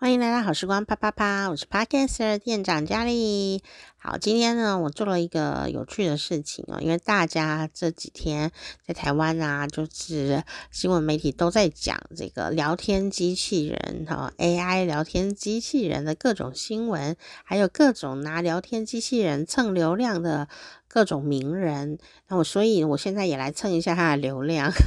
[0.00, 3.64] 欢迎来到好时光啪啪啪，我是 Podcaster 店长佳丽。
[3.96, 8.52] 好，今天呢，我做了一个有趣的事情哦，因为大家这几天
[8.86, 20.46] 在台湾啊，就是新闻媒体都在讲这个聊天机器人哈，AI 聊天机器人的各种新闻，还有各种拿聊天机器人蹭流量的
[20.86, 21.98] 各种名人。
[22.28, 24.70] 那我所以，我现在也来蹭一下他的流量。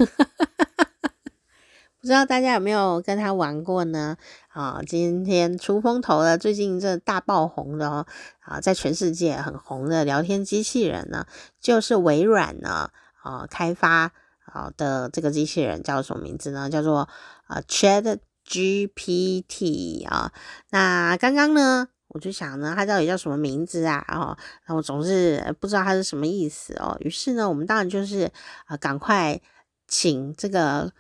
[2.02, 4.18] 不知道大家有没有跟他玩过呢？
[4.48, 8.08] 啊，今天出风头了，最近这大爆红的哦，
[8.40, 11.28] 啊，在全世界很红的聊天机器人呢，
[11.60, 12.90] 就是微软呢
[13.22, 14.12] 啊开发
[14.46, 16.68] 啊的这个机器人叫什么名字呢？
[16.72, 17.08] 叫做
[17.46, 20.34] 啊 Chat GPT 啊。
[20.72, 24.04] 那刚刚呢，我就想呢，它到底叫什么名字啊？
[24.08, 24.36] 哦，
[24.68, 26.98] 那我总是不知道它是什么意思哦。
[27.02, 28.32] 于是呢，我们当然就是
[28.66, 29.40] 啊，赶快
[29.88, 30.92] 请这个。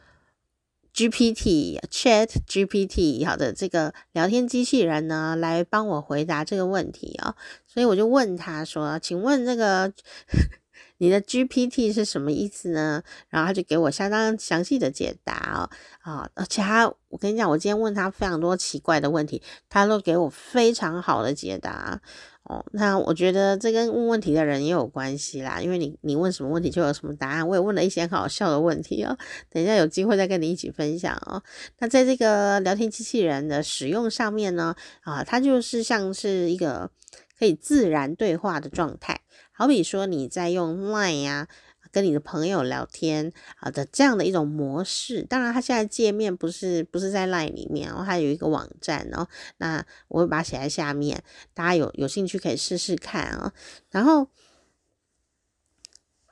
[0.94, 9.94] GPT Chat GPT 好的这个聊天机器人呢，来帮我回答这个问题、哦，所以我就问他说：“请问这个
[10.98, 15.70] 你的 GPT 是什么意思呢？”然后他就给我相当详细的解答哦
[16.02, 22.02] 啊，而且他我跟你讲，我今天问他非常多奇怪的问题，他都给我非常好的解答。
[22.52, 27.48] 哦，那我觉得这跟问问题的人也有关系啦，因为你你问什么问题就有什么答案。
[27.48, 29.18] 我也问了一些很好笑的问题哦，
[29.50, 31.42] 等一下有机会再跟你一起分享哦。
[31.80, 36.92] 那在这个聊天机器人的使用上面呢，啊，它就是像是一个
[37.40, 39.22] 可以自然对话的状态，
[39.54, 41.48] 好比说你在用麦呀。
[41.92, 51.22] 跟你的朋友聊天啊的这样的一种模式，当然它现在界面不是不是在 LINE 里面哦，它有一个网站哦，那我会把它写在下面，
[51.54, 53.54] 大家有有兴趣可以试试看啊。
[53.90, 54.28] 然后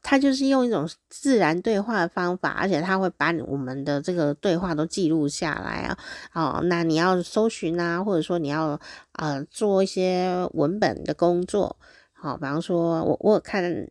[0.02, 5.97] 它就是用一种自然对话的方法，而且它会把我们的这个对话都记录下来啊。
[6.33, 8.80] 哦，那你要搜寻啊，或者说你要
[9.11, 11.77] 呃做一些文本的工作，
[12.13, 13.87] 好，比方说我我有看。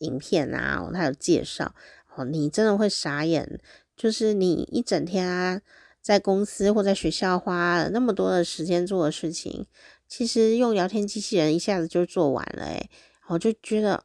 [0.00, 1.74] 影片啊，他有介绍
[2.14, 3.58] 哦，你真的会傻眼，
[3.96, 5.60] 就是你一整天啊，
[6.02, 9.66] 在公司或在学校花了那么多的时间做的事情，
[10.08, 12.90] 其实用聊天机器人一下子就做完了，诶，
[13.28, 14.04] 我就觉得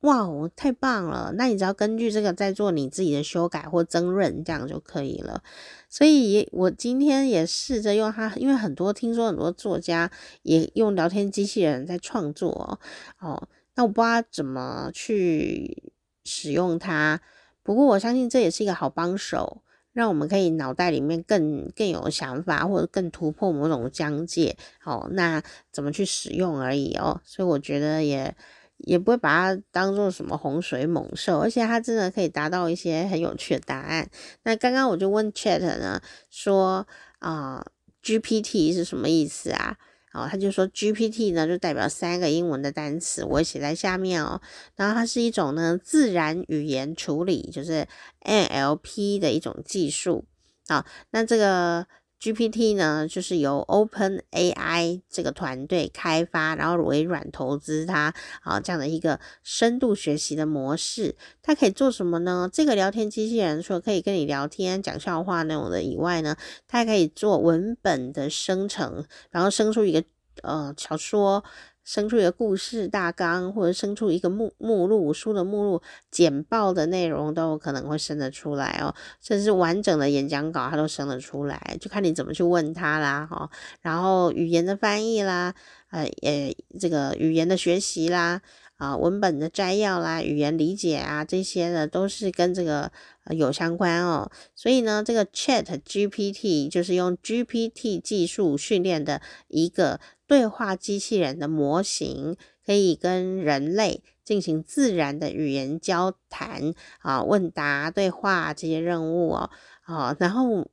[0.00, 1.32] 哇，太棒了！
[1.36, 5.42] 那你只要根据这个再做你自己的修改或增润，这样就可以了。
[5.88, 10.10] 所以我今天也试着用它，因为很多听说很多作家
[10.42, 12.78] 也用聊天机器人在创作
[13.18, 13.48] 哦。
[13.76, 15.92] 那我不知道怎么去
[16.24, 17.20] 使用它，
[17.62, 24.56] 不过我相信这也是一个好帮手，让我们可以脑袋里面更更有想法，或者更突破某种疆界。
[24.84, 28.34] 哦，那怎么去使用而已哦，所以我觉得也
[28.78, 34.08] 也不会把它当做什么洪水猛兽，而且它真的可以达到一些很有趣的答案。
[34.42, 36.00] 那刚刚我就问 Chat 呢，
[36.30, 36.86] 说
[37.18, 37.64] 啊
[38.02, 39.76] ，，GPT 是什么意思啊？
[40.16, 44.40] 哦，他就说 GPT 呢，就代表三个英文的单词，我写在下面哦。
[44.74, 47.86] 然后它是一种呢自然语言处理，就是
[48.22, 50.24] NLP 的一种技术。
[50.68, 51.86] 好，那这个。
[52.20, 61.14] GPT 呢，就是由 OpenAI 这个团队开发，然后微软投资它啊，这样的一个深度学习的模式。
[61.42, 62.48] 它可以做什么呢？
[62.52, 70.02] 这个聊天机器人除了可以跟你聊天、讲笑话那种的以外呢，它还可以做文本的生成，然后生出一个
[70.42, 71.44] 呃小说。
[71.86, 78.92] 生出一个故事大纲，或者生出一个目目录书的目录，简报的内容都有可能会生得出来哦，
[79.22, 83.48] 甚至完整的演讲稿它都生得出来，就看你怎么去问他啦，哈。
[83.80, 85.54] 然后语言的翻译啦，
[85.90, 88.42] 呃，也，这个语言的学习啦，
[88.76, 92.90] 啊，文本的摘要啦，语言理解啊，这些呢都是跟这个
[93.30, 94.30] 有相关哦。
[94.54, 100.00] 所以呢，这个 Chat GPT 就是用 GPT 技术训练的一个。
[100.28, 109.50] 对话机器人的模型可以跟人类进行自然的语言交谈啊、问答、对话这些任务哦，
[109.82, 110.68] 啊，然后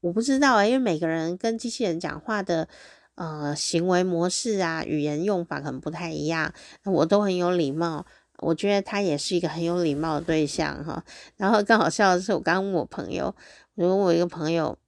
[0.00, 2.68] 我不知道啊，因为每个人跟机器人讲话的
[3.14, 6.52] 呃行为模式啊、语言用法可能不太一样，
[6.84, 8.06] 我都很有礼貌，
[8.38, 11.04] 我觉得他也是一个很有礼貌的对象哈。
[11.36, 13.34] 然后更好笑的是，我刚问我朋友，
[13.74, 14.78] 我问我一个朋友。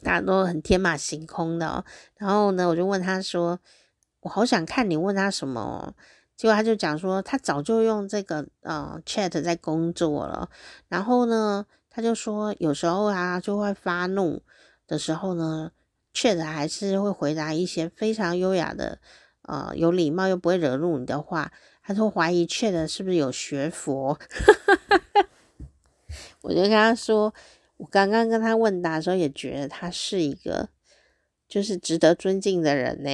[0.00, 1.84] 大家都很天马行空的哦，
[2.18, 3.58] 然后呢，我就问他说
[4.22, 5.92] ：“我好想看你问他什么哦。”
[6.38, 10.48] 结果他就讲说，他早就用这个呃 Chat 在工作了。
[10.86, 14.40] 然后呢，他就说有时候啊就会发怒
[14.86, 15.72] 的时候呢
[16.18, 18.98] 确的还是会回答一些非常优雅的
[19.42, 21.52] 呃有礼貌又不会惹怒你的话。
[21.82, 24.18] 他说怀疑确的是不是有学佛？
[26.42, 27.32] 我就跟他说。
[27.76, 30.68] 我刚刚跟他问答的时候，也觉得他是一个
[31.48, 33.08] 就是值得尊敬的人呢。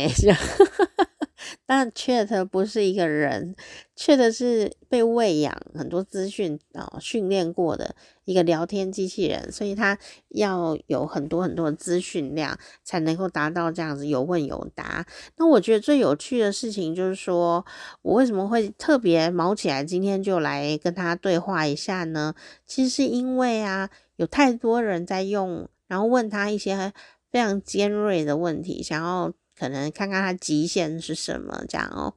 [1.66, 3.54] 但 Chat 不是一个人
[3.96, 7.94] ，Chat 是被喂养很多资讯啊，训练过的
[8.24, 9.98] 一个聊天机器人，所以它
[10.28, 15.06] 要有很多很多的资讯量，才能够达到这样子有问有答。
[15.36, 17.64] 那我觉得最有趣的事情就是说，
[18.02, 22.34] 我为什么会特别毛起来，今天就来跟他对话一下呢？
[22.66, 26.92] 其实是因为啊，有太多人在用，然后问他一些
[27.30, 29.32] 非常尖锐的问题，想要。
[29.58, 32.14] 可能看看他极限是什么这样哦，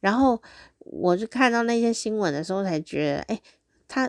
[0.00, 0.42] 然后
[0.78, 3.40] 我就看到那些新闻的时候，才觉得，哎，
[3.86, 4.08] 他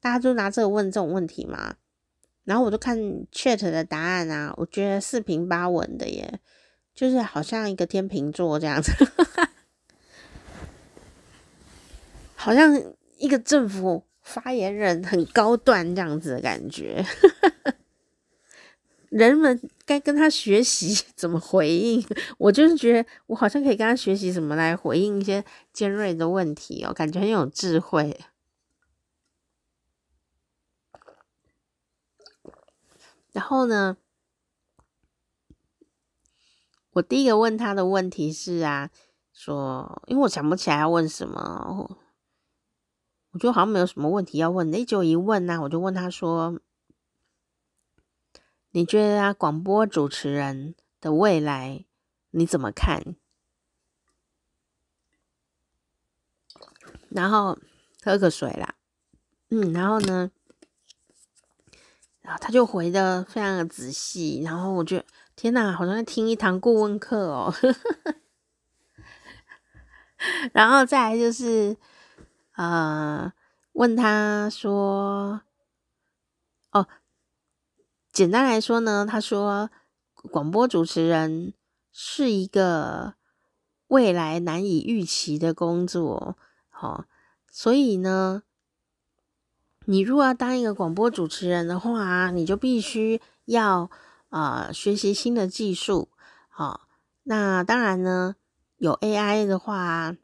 [0.00, 1.76] 大家都拿这个问这种问题嘛，
[2.44, 2.98] 然后我就看
[3.32, 6.40] Chat 的答案啊，我觉得四平八稳的耶，
[6.94, 8.92] 就是好像一个天秤座这样子，
[12.34, 12.82] 好像
[13.18, 17.04] 一个政府发言人很高段这样子的感觉。
[19.10, 22.06] 人们该跟他学习 怎么回应，
[22.38, 28.20] 我就是觉得我好像可以跟他学习怎么来回应一些尖锐的问题哦，感觉很有智慧。
[33.32, 33.96] 然后呢，
[36.92, 38.90] 我第一个问他的问题是啊，
[39.32, 41.98] 说，因为我想不起来要问什么，
[43.32, 46.60] 我觉得好像没有什么问题要问，那就一问呢，我就问他说。
[48.72, 51.84] 你觉得啊，广播主持人的未来
[52.30, 53.16] 你怎么看？
[57.08, 57.58] 然后
[58.04, 58.76] 喝个水啦，
[59.48, 60.30] 嗯，然后呢，
[62.20, 67.52] 然后他就回的非常的仔细，然后我觉得天哪，好像在听一堂顾问课哦。
[70.52, 71.76] 然后再来就是，
[72.54, 73.32] 呃，
[73.72, 75.40] 问他说，
[76.70, 76.86] 哦。
[78.20, 79.70] 简单来说呢，他说
[80.30, 81.54] 广播主持人
[81.90, 83.14] 是一个
[83.86, 86.36] 未来难以预期的工作，
[86.68, 87.06] 好，
[87.50, 88.42] 所以呢，
[89.86, 93.90] 你如果要当一个广播主持人的话，你就必须要
[94.28, 96.10] 啊、呃、学习新的技术，
[96.50, 96.88] 好，
[97.22, 98.36] 那当然呢，
[98.76, 100.14] 有 AI 的话，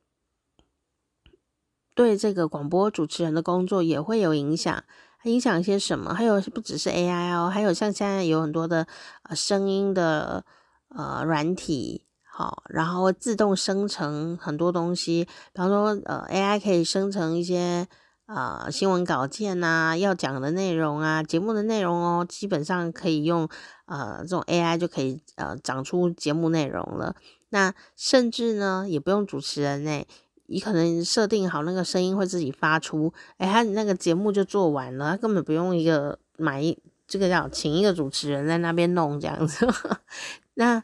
[1.94, 4.84] 对这个广播主持人的工作也会有影响。
[5.26, 6.14] 影响一些什么？
[6.14, 8.86] 还有不只是 AI 哦，还有像现在有很多的
[9.24, 10.44] 呃声音的
[10.88, 17.86] 呃软体，好，然后自动生成很多东西，比方说呃 AI 可以生成一些
[18.26, 23.48] 呃新闻稿件啊，要讲的内容啊，节目的内容哦，基本上可以用
[23.86, 27.16] 呃这种 AI 就可以呃长出节目内容了。
[27.50, 30.04] 那甚至呢也不用主持人呢。
[30.48, 39.66] 你可能设定好那个声音会自己发出，哎，他那个节目就做完了，他根本不用一个买一这个叫请一个主持人在那边弄这样子。
[40.54, 40.82] 那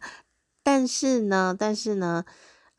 [0.62, 2.24] 但是呢，但是呢，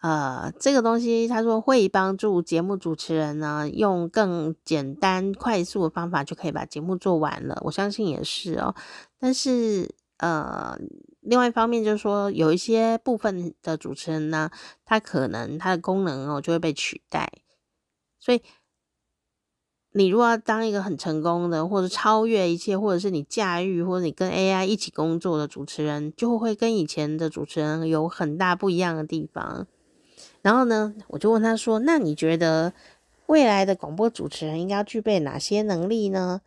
[0.01, 8.75] 呃，这个东西他说会帮助节目主持人呢用更简单快速的方法就可以把节目做完了，我相信也是哦。
[9.19, 10.77] 但是呃。
[11.23, 14.51] 另外一方面就是说，有一些部分的主持人呢，
[14.83, 17.31] 他可能他的功能哦就会被取代，
[18.19, 18.41] 所以
[19.93, 29.67] 你如果要当一个很成功的，或者超越一切，或者是你驾驭，或者你跟 AI 一起工作的主持人，就会跟以前的主持人有很大不一样的地方。
[30.41, 32.74] 然后呢，我就问他说：“那你觉得？”
[33.27, 36.42] 未来的广播主持人应该要具备哪些能力呢？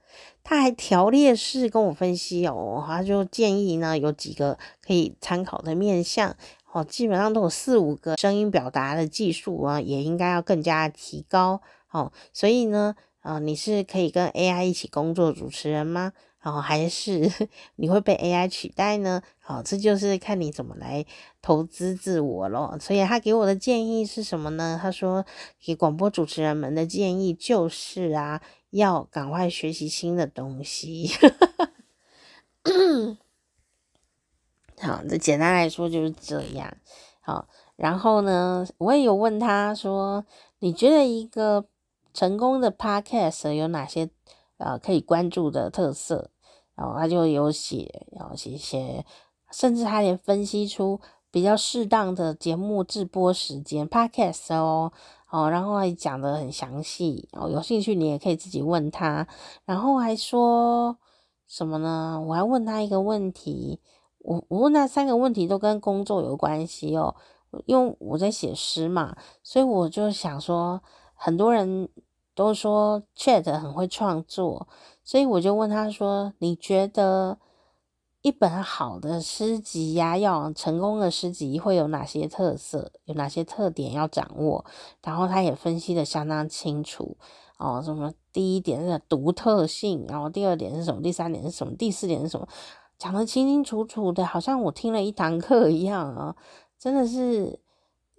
[0.45, 6.37] 他还条列式跟我分析哦，他就建议呢有几个可以参考的面向
[6.73, 12.13] 哦，基本上都有四五个声音表达的技术啊，也应该要更加提高哦。
[12.33, 16.13] 所以呢，啊，你是可以跟 AI 一起工作主持人吗？
[16.47, 17.29] 哦还是
[17.75, 19.21] 你会被 AI 取代呢？
[19.41, 21.05] 好，这就是看你怎么来
[21.43, 22.79] 投资自我咯。
[22.81, 24.79] 所以他给我的建议是什么呢？
[24.81, 25.27] 他说
[25.61, 31.11] 给广播主持人们的建议就是啊，要赶快学习新的东西。
[34.81, 36.77] 好，这简单来说就是这样。
[37.21, 40.25] 好，然后呢，我也有问他说，
[40.61, 41.67] 你觉得一个
[42.15, 44.11] 成功的 Podcast 有哪些
[44.59, 46.31] 呃可以关注的特色？
[46.77, 49.05] 然后他就有写，然后写写，
[49.51, 54.93] 甚至他也分析出比较适当的节目直播时间，Podcast 哦，
[55.31, 59.27] 哦，然后还讲得很详细，哦，有兴趣你也可以自己问他，
[59.65, 60.99] 然后还说
[61.49, 62.23] 什么呢？
[62.29, 63.81] 我还问他一个问题，
[64.19, 67.17] 我我问他三个问题都跟工作有关系哦，
[67.65, 70.83] 因为我在写诗嘛，所以我就想说，
[71.15, 71.89] 很多人
[72.35, 74.69] 都说 Chat 很会创作。
[75.07, 77.39] 所以我就问他说：“你觉得
[78.23, 84.65] 一本好的诗集呀、要成功的诗集会有哪些特色，有哪些特点要掌握，
[85.05, 87.17] 然后他也分析的相当清楚
[87.57, 87.81] 哦。
[87.81, 92.49] 什么第一点是独特性，然后第二点是什么，第三点是什么，第四点是什么，
[92.99, 96.35] 讲得清清楚楚的，好像我听了一堂课一样啊，
[96.81, 97.61] 真的是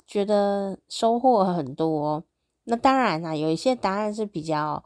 [0.05, 2.23] 觉得收获很多。
[2.63, 4.83] 那当然啦，有一些答案是比较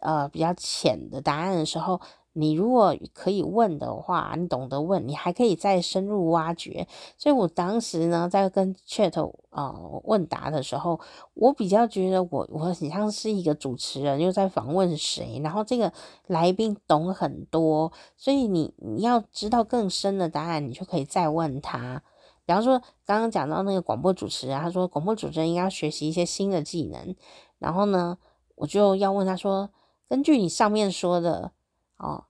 [0.00, 2.00] 呃比较浅的答案的时候。
[2.34, 6.88] 你如果可以问的话，你懂得问，你还可以再深入挖掘。
[7.18, 9.12] 所以我当时呢，在跟 Chat
[9.50, 10.98] 呃问答的时候，
[11.34, 15.92] 我比较觉得我我很像是一个主持人又在访问谁，然后这个
[16.26, 22.02] 来宾懂很多，所以你你要知道更深的答案，你就可以再问他。
[22.46, 27.14] 比方说刚刚讲到那个广播主持人，他说广播主持人应该要学习一些新的技能，
[27.58, 28.16] 然后呢，
[28.54, 29.68] 我就要问他说，
[30.12, 31.52] 根据你上面说的。
[31.96, 32.24] 哦，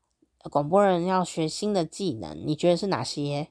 [0.53, 3.49] 广播人要学新的技能，你觉得是哪些？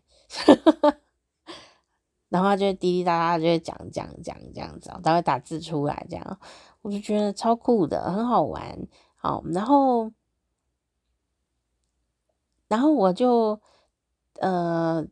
[2.29, 6.39] 然后他就滴滴答答就会讲讲讲这样子，他会打字出来，这样
[6.81, 8.87] 我就觉得超酷的，很好玩。
[9.15, 10.13] 好，然后，
[12.69, 13.59] 然后我就
[14.39, 15.05] 呃，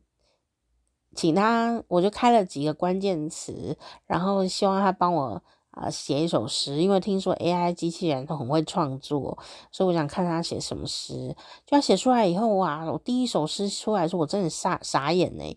[1.14, 5.42] 请他，我就开了几个关键词，然后希望他帮我。
[5.70, 9.38] 啊，写一首诗，因为听说 AI 机器人都很会创作，
[9.70, 11.28] 所以我想看他写什么诗。
[11.64, 15.56] 就他写出来以后，哇，我第一首诗出来的时候，我真的傻傻眼哎，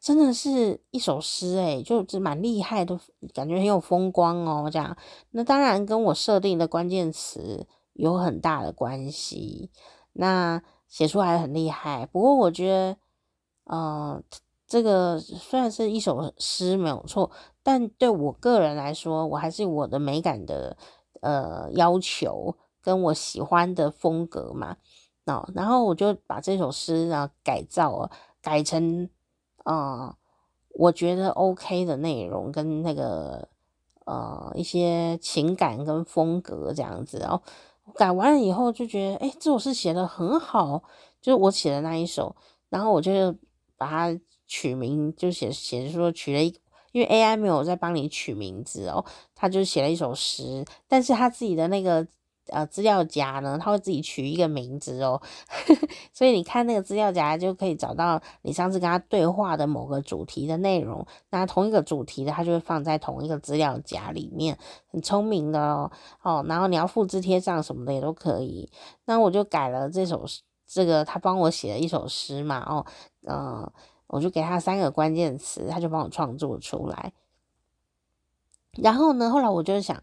[0.00, 2.98] 真的是一首诗哎，就是蛮厉害的，
[3.34, 4.70] 感觉很有风光哦。
[4.72, 4.96] 这样，
[5.32, 9.70] 那当然跟我设定的关键词有很大的关系。
[10.14, 12.96] 那写出来很厉害，不过我觉得，
[13.64, 14.22] 呃，
[14.66, 17.30] 这个虽然是一首诗没有错。
[17.62, 20.76] 但对我个人来说，我还是我的美感的
[21.20, 24.76] 呃要求，跟我喜欢的风格嘛。
[25.26, 28.10] 哦，然后我就把这首诗呢改造了，
[28.42, 29.08] 改成
[29.64, 30.16] 呃
[30.70, 33.48] 我觉得 OK 的内容跟那个
[34.06, 37.18] 呃一些情感跟风格这样子。
[37.18, 37.42] 然后
[37.94, 40.82] 改完了以后就觉得，诶，这首诗写得很好，
[41.20, 42.34] 就是我写的那一首。
[42.70, 43.34] 然后我就
[43.76, 46.58] 把它取名，就写写说取了一。
[46.92, 49.04] 因为 AI 没有在帮你取名字哦，
[49.34, 52.06] 他就写了一首诗，但是他自己的那个
[52.48, 55.20] 呃资料夹呢，他会自己取一个名字哦，
[56.12, 65.90] 所以你看那个资料夹就可以找到你上次跟他对话的某个主题的内容，那同一个主题的他就会放在同一个资料夹里面，很聪明的哦，
[66.22, 68.70] 哦，然后你要复制贴上什么的也都可以，
[69.04, 70.24] 那我就改了这首
[70.66, 72.84] 这个他帮我写了一首诗嘛，哦，
[73.26, 73.70] 嗯、
[74.10, 77.12] 我就给他三个关键词，他就帮我创作出来。
[78.72, 80.02] 然后呢，后来我就想，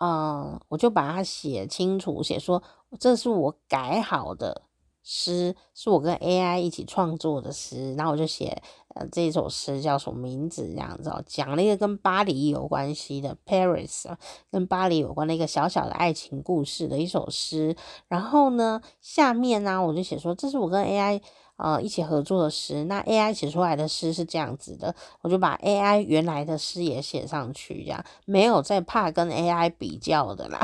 [0.00, 2.62] 嗯，我就把它写清楚，写说
[2.98, 4.62] 这是我改好的
[5.02, 7.94] 诗，是我跟 AI 一起创作的诗。
[7.94, 8.62] 然后我就写，
[8.94, 10.66] 呃，这首诗叫什么名字？
[10.68, 14.14] 这样子哦，讲了一个跟巴黎有关系的 Paris，
[14.50, 17.76] 跟巴黎有关的一个小小的爱情故事的一首诗。
[18.08, 21.20] 然后呢，下面呢，我就写说这是我跟 AI。
[21.56, 30.58] 呃，一起合作的诗，那 AI 写出来的诗是这样子的，我就把 AI 原来的诗也写上去，这样没有再怕跟 AI 比较的啦。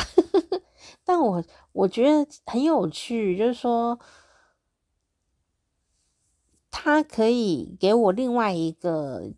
[1.05, 3.99] 但我我觉得很有趣，就是说，
[6.71, 9.31] 它可以给我另外一个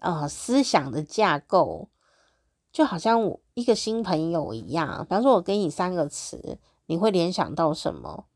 [0.00, 1.88] 呃思想的架构，
[2.72, 5.04] 就好像我一个新朋友一样。
[5.08, 8.26] 比方说，我给你三个词，你会联想到什么？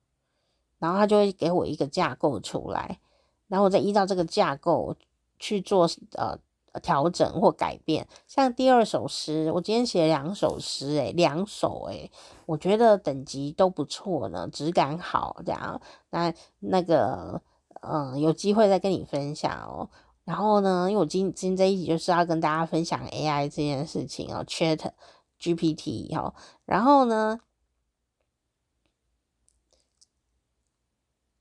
[0.83, 2.99] 然后他就会给我一个架构出来，
[3.47, 4.97] 然后我再依照这个架构
[5.39, 6.37] 去做呃
[6.81, 8.09] 调整或改变。
[8.27, 12.11] 像第二首诗，我今天写两首诗，诶，两首诶，
[12.47, 15.81] 我觉得等级都不错呢，质感好这样。
[16.11, 17.41] 那那个
[17.83, 19.89] 嗯，有机会再跟你分享哦。
[20.25, 24.91] 然后呢，因为我今今天这一集就是要跟大家分享 AI 这件事情哦，Chat
[25.39, 26.35] GPT 哦，
[26.65, 27.39] 然后呢。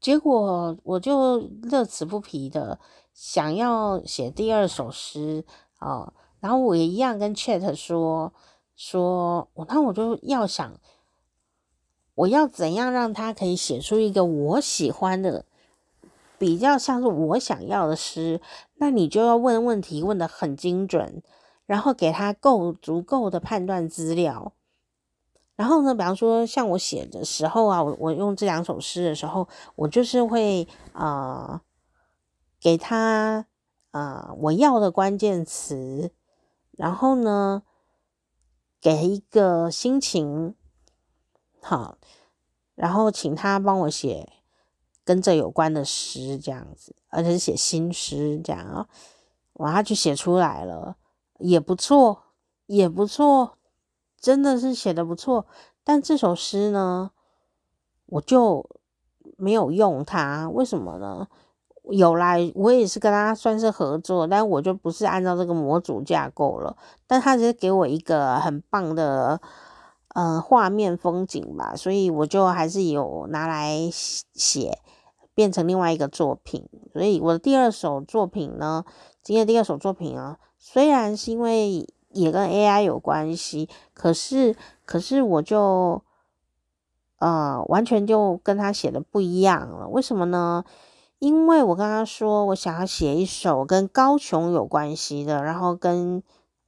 [0.02, 2.80] 结果我就乐此不疲的
[3.14, 5.46] 想要写第二首诗
[5.78, 8.34] 啊，然后我也一样跟 Chat 说
[8.76, 10.74] 说，我那我就要想，
[12.16, 15.46] 我要怎样让他可以写出一个我喜欢的，
[16.40, 18.42] 比较像是我想要的诗，
[18.78, 21.22] 那你就要问问题问的很精准，
[21.68, 24.54] 然后给他够足够的判断资料。
[25.56, 31.62] 然后呢，比方说像我写的时候啊，我我用这两首诗的时候，我就是会呃
[32.60, 33.46] 给他
[33.92, 36.12] 呃我要的关键词，
[36.72, 37.64] 然后呢
[38.80, 40.56] 给一个心情，
[41.62, 41.98] 好，
[42.74, 44.32] 然后请他帮我写
[45.04, 48.88] 跟这有关的诗这样子，而且是写新诗这样啊，
[49.54, 50.96] 哇，他就写出来了，
[51.38, 52.24] 也不错，
[52.66, 53.60] 也不错，
[54.22, 55.46] 真的是写得不错。
[55.84, 57.12] 但这首诗呢，
[58.06, 58.70] 我就
[59.38, 61.28] 没有用它，为什么呢？
[61.90, 66.78] 有啦，我也是跟他算是合作，但我就不是按照这个模组架构了。
[67.08, 69.42] 但他只是给我一个很棒的
[70.10, 74.78] 呃画面风景吧，所以我就还是有拿来写，
[75.34, 76.70] 变成另外一个作品。
[76.94, 78.86] 所以我的第二首作品呢，
[79.24, 86.02] 今天第二首作品啊，虽然是因为也跟 AI 有关系，可是可是我就
[87.20, 89.88] 呃完全就跟他写的不一样了。
[89.88, 90.64] 为什么呢？
[91.20, 96.24] 因为我跟他说，我想要写一首跟高雄有关系的，然后跟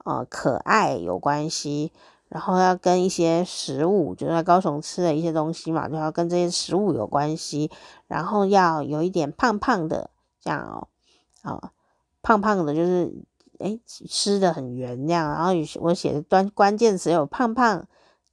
[0.06, 1.92] 呃可爱有关系，
[2.30, 7.72] 然后要跟一些食物，就在高雄吃的一些东西嘛，就要跟这些食物有关系，
[8.06, 10.88] 然后要有一点胖胖的这样哦，
[11.42, 11.72] 啊，
[12.22, 13.12] 胖胖的，就是
[13.64, 15.52] 诶吃的很圆这样，然后
[15.82, 17.88] 我写的关关键词有胖胖、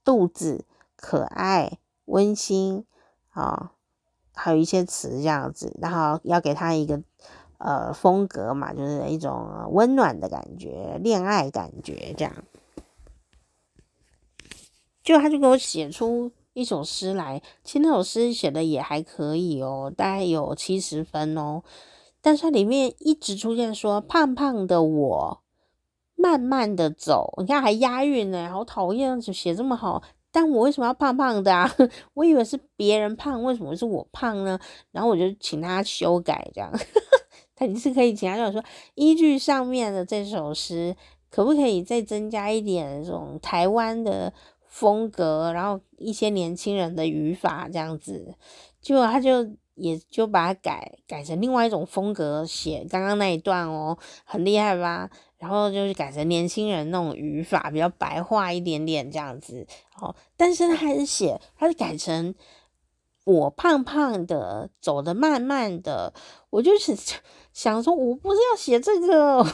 [0.04, 0.64] 肚子、
[0.96, 2.84] 可爱、温馨
[3.30, 3.72] 啊。
[4.32, 7.02] 还有一些词这样子，然后要给他一个
[7.58, 12.32] 呃风格嘛，就是一种温暖的感觉、恋爱感觉这样。
[15.02, 21.62] 就他就给我写出一首诗来，其实那首诗写的也还可以哦，大概有七十分哦。
[22.20, 25.42] 但是它里面一直出现说胖胖的我
[26.16, 30.02] 慢慢的走，你看还押韵呢，好讨厌，就写这么好。
[30.32, 31.68] 但我为什么要胖胖的啊？
[32.14, 34.56] 我以为是别人胖，为什么是我胖呢？
[34.92, 36.70] 然后我就请他修改，这样，
[37.56, 38.62] 他你是可以请他就说，
[38.94, 40.94] 依据上面的这首诗，
[41.30, 44.32] 可不可以再增加一点这种台湾的
[44.68, 48.36] 风格，然后一些年轻人的语法这样子，
[48.80, 55.10] 结果他就也就把它改改成另外一种风格写刚刚那一段哦，很厉害吧？
[55.38, 59.66] 然后就是改成年轻人那种语法，比较白话一点点这样子
[59.98, 60.14] 哦。
[60.36, 62.34] 但是他还是写，他是改成
[63.24, 66.12] 我胖胖的，走的慢慢的。
[66.50, 66.94] 我就是
[67.54, 69.46] 想说，我不是要写这个，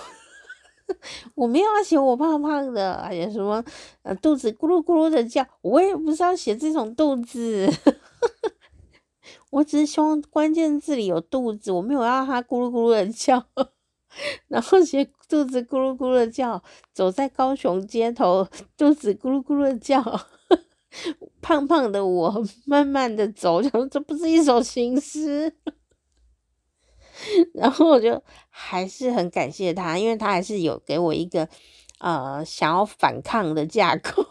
[1.36, 3.64] 我没有要写我胖胖的，而且什么
[4.02, 7.72] 呃肚子咕噜咕噜的叫，我也不是要写这种肚子。
[9.56, 13.42] 我只是希望关键字里有肚子，我没有要他咕噜咕噜的叫。
[14.48, 20.02] 然后写肚子咕噜咕噜的叫，走在高雄街头，肚子咕噜咕噜的叫，
[21.40, 25.56] 胖胖的我慢慢的走， 想这不是一首情诗。
[27.54, 31.48] 然后我就还是很感谢他，因为他还是有给我一个
[31.98, 34.22] 呃想要反抗的架构，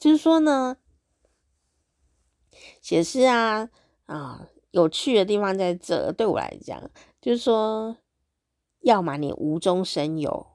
[0.00, 0.76] 就是说呢，
[2.88, 3.68] 写诗啊
[4.06, 7.98] 啊有趣的地方在这，对我来讲，就是说。
[8.80, 10.46] 要么你无中生有，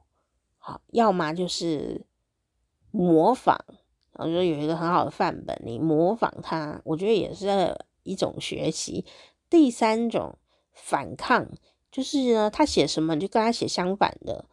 [0.56, 2.06] 好；要么就是
[2.90, 3.62] 模仿。
[4.14, 9.04] 我觉得有一个很好的范本，你模仿他，我觉得也是一种学习。
[9.50, 10.38] 第三种
[10.72, 11.46] 反抗，
[11.92, 14.46] 就是呢，他写什么你就跟他写相反的，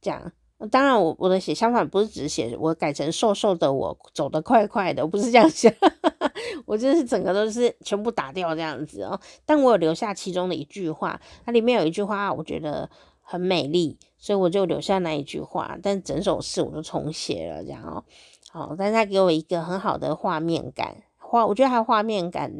[0.00, 0.32] 这样。
[0.70, 5.76] 当然我，我的写相反不是只写我改成瘦瘦的我走得快快的，我不是这样写，
[6.64, 9.20] 我就是整个都是全部打掉这样子哦。
[9.44, 12.88] 但我有留下其中的一句话，它里面有一句话我觉得
[13.20, 15.76] 很美丽，所以我就留下那一句话。
[15.82, 18.04] 但整首诗我都重写了这样哦。
[18.50, 22.50] 好，但是它给我一个很好的画面感，画我觉得它画面感。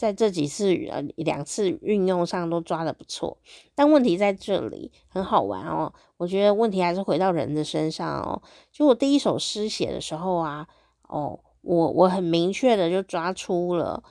[0.00, 3.36] 在这几次呃两次运用上都抓得不错，
[3.74, 5.92] 但问题在这里很好玩哦。
[6.16, 8.40] 我觉得问题还是回到人的身上哦。
[8.72, 10.66] 就我第一首诗写的时候啊，
[11.02, 14.02] 哦，我我很明确的就抓出了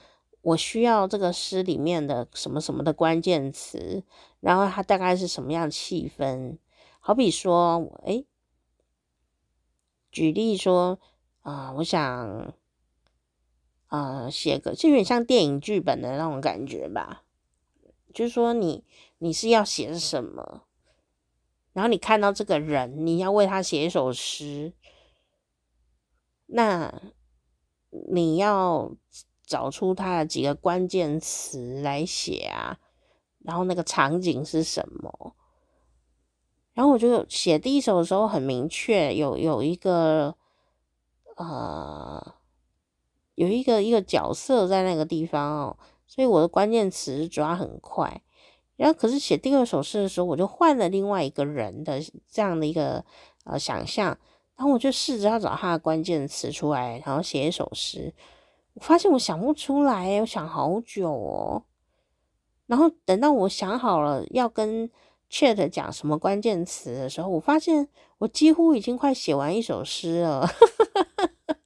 [0.41, 4.03] 我需要这个诗里面的什么什么的关键词，
[4.41, 6.59] 然后它大概是什么样气氛。
[6.99, 8.27] 好比说，诶，
[10.11, 10.99] 举例说
[11.41, 12.53] 啊，我想。
[13.89, 17.23] 呃，写个就有点像电影剧本的那种感觉吧，
[18.13, 18.83] 就是说你
[19.17, 20.65] 你是要写什么，
[21.73, 24.73] 然后你看到这个人，你要为他写一首诗，
[26.45, 27.01] 那
[28.11, 28.91] 你要
[29.43, 32.77] 找出他的几个关键词来写啊，
[33.39, 35.35] 然后那个场景是什么？
[36.73, 40.35] 然后我就写第一首的时候很明确，有有一个
[41.37, 42.35] 呃。
[43.39, 48.21] 有一个一个角色在那个地方哦，所以我的关键词抓很快。
[48.75, 53.05] 然后可是写第二首诗的时候，我就换了另外一个人的这样的一个
[53.45, 54.07] 呃想象，
[54.57, 58.13] 然后我就试着要找他的关键词出来，然后写一首诗。
[58.73, 61.63] 我发现我想不出来，我想好久哦。
[62.67, 64.91] 然后等到我想好了要跟
[65.31, 70.45] Chat 讲什么关键词的时候，我发现我几乎已经快写完一首诗了。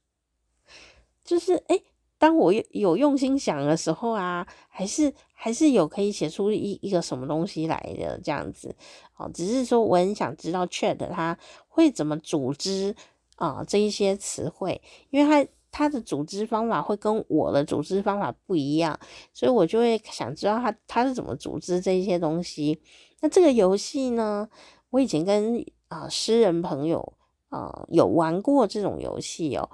[1.24, 1.82] 就是诶，
[2.18, 8.76] 当我有有用心想的时候啊，还是还是有可以写出一一个什么东西来的这样子。
[9.16, 11.36] 哦，只是说我很想知道 Chat 它
[11.68, 12.94] 会怎么组织
[13.36, 15.50] 啊、这一些词汇，因为它。
[15.76, 18.96] 他的组织方法会跟我的组织方法不一样，
[19.32, 22.80] 所以我就会想知道他他是怎么组织这一些东西。
[23.20, 24.48] 那这个游戏呢，
[24.90, 25.58] 我以前跟
[25.88, 27.14] 啊、呃、诗人朋友
[27.48, 29.68] 啊、有玩过这种游戏哦，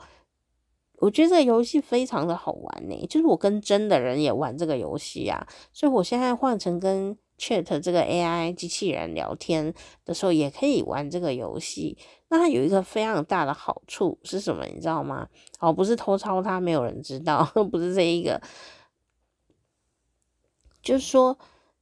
[1.00, 9.72] 我觉得这个游戏非常的好玩呢，就是我跟真的人也玩这个游戏啊，所以我现在换成跟 Chat 这个 AI 机器人聊天
[10.04, 11.96] 的时候，也可以玩这个游戏。
[12.28, 14.66] 那它有一个非常大的好处是什么？
[14.66, 15.26] 你知道吗？
[15.58, 18.40] 哦，不是偷抄它，没有人知道， 不是这一个。
[20.82, 21.38] 就是说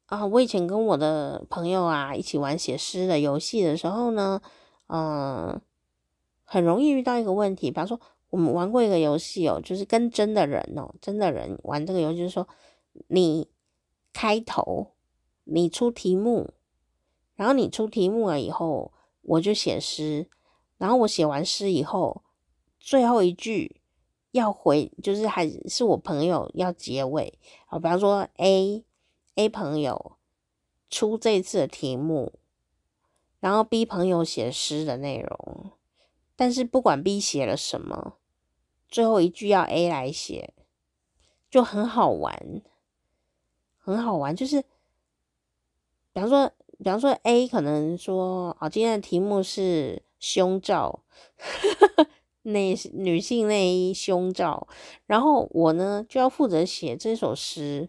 [0.07, 4.41] 啊，我以前跟我的朋友啊一起玩写诗的游戏的时候呢，
[4.87, 5.61] 嗯，
[6.45, 7.71] 很容易遇到一个问题。
[7.71, 8.01] 比方说，
[8.31, 12.47] 我们玩过一个游戏哦，就是跟真的人哦，真的人玩这个游戏，就是说
[13.09, 13.49] 你
[14.13, 14.95] 开头，
[15.45, 16.55] 你出题目，
[17.37, 20.29] 然后你出题目了以后，我就写诗。
[20.77, 22.23] 然后我写完诗以后，
[22.79, 23.81] 最后一句
[24.31, 27.79] 要回，就是还是我朋友要结尾啊。
[27.79, 28.85] 比方说 A
[29.35, 30.19] A 朋友
[30.89, 32.33] 出这次的题目，
[33.41, 35.73] 然后 B 朋友写诗的内容，
[36.39, 38.15] 但是不管 B 写了什么，
[38.89, 40.55] 最后一句要 A 来写，
[41.51, 42.63] 就很好玩，
[43.77, 44.37] 很好玩。
[44.37, 44.63] 就是
[46.13, 50.05] 比方说，比方说 A 可能说啊，今天的题目是。
[50.21, 51.05] 胸罩，
[52.43, 54.67] 内女性内衣胸罩，
[55.07, 57.89] 然后我呢就要负责写这首诗，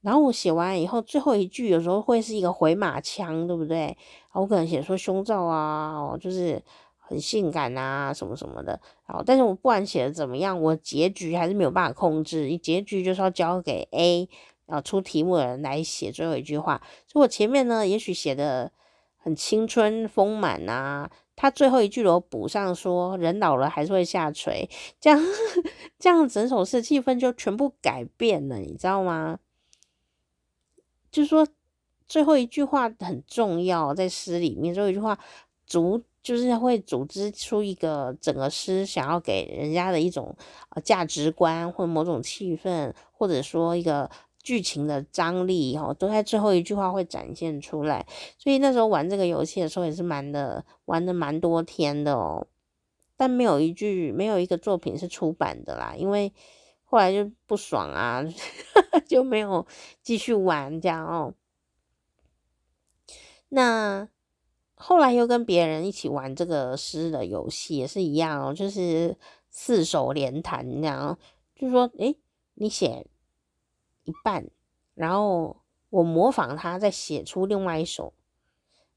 [0.00, 3.96] 然后我写完以后，最后一句有时候会是一个回马枪，对不对？
[4.32, 6.60] 我可能写说胸罩啊，哦，就是
[7.08, 8.78] 很性感啊，什么什么的。
[9.02, 14.28] 好，但是我不管写的怎么样，我结局还是没有办法控制，你结局就是要交给 A
[14.66, 16.82] 啊出题目的人来写最后一句话。
[17.06, 18.70] 所以我前面呢，也许写的
[19.16, 21.10] 很青春丰满啊。
[21.34, 24.68] 他最后一句我补上说，人老了还是会下垂，
[25.00, 25.18] 这样
[25.98, 29.38] 这样整首诗气氛就全部改变了，你知道吗？
[31.10, 31.46] 就是说
[32.06, 35.18] 最后一句话很重要，在诗里面最后一句话
[35.64, 40.36] 组就是会组织出一个整个诗想要给人家的一种
[40.70, 44.10] 呃价值观或某种气氛，或者说一个。
[44.40, 48.06] 剧情的张力哦，都在最后一句话会展现出来，
[48.38, 52.46] 所以那时候玩这个游戏的时候也是蛮的，玩的蛮多天的哦。
[53.14, 56.32] 但没有一句，没有一个作品是出版的啦，因为
[56.84, 58.24] 后来就不爽啊，
[59.06, 59.66] 就没有
[60.02, 61.34] 继续玩这样哦。
[63.50, 64.08] 那
[64.78, 69.16] 后来又跟别人一起玩这个诗的游戏也是一样哦，就是
[69.50, 71.18] 四手联弹这样，
[71.54, 72.16] 就是说，诶，
[72.54, 73.06] 你写。
[74.04, 74.46] 一半，
[74.94, 75.58] 然后
[75.90, 78.14] 我模仿他再写出另外一首，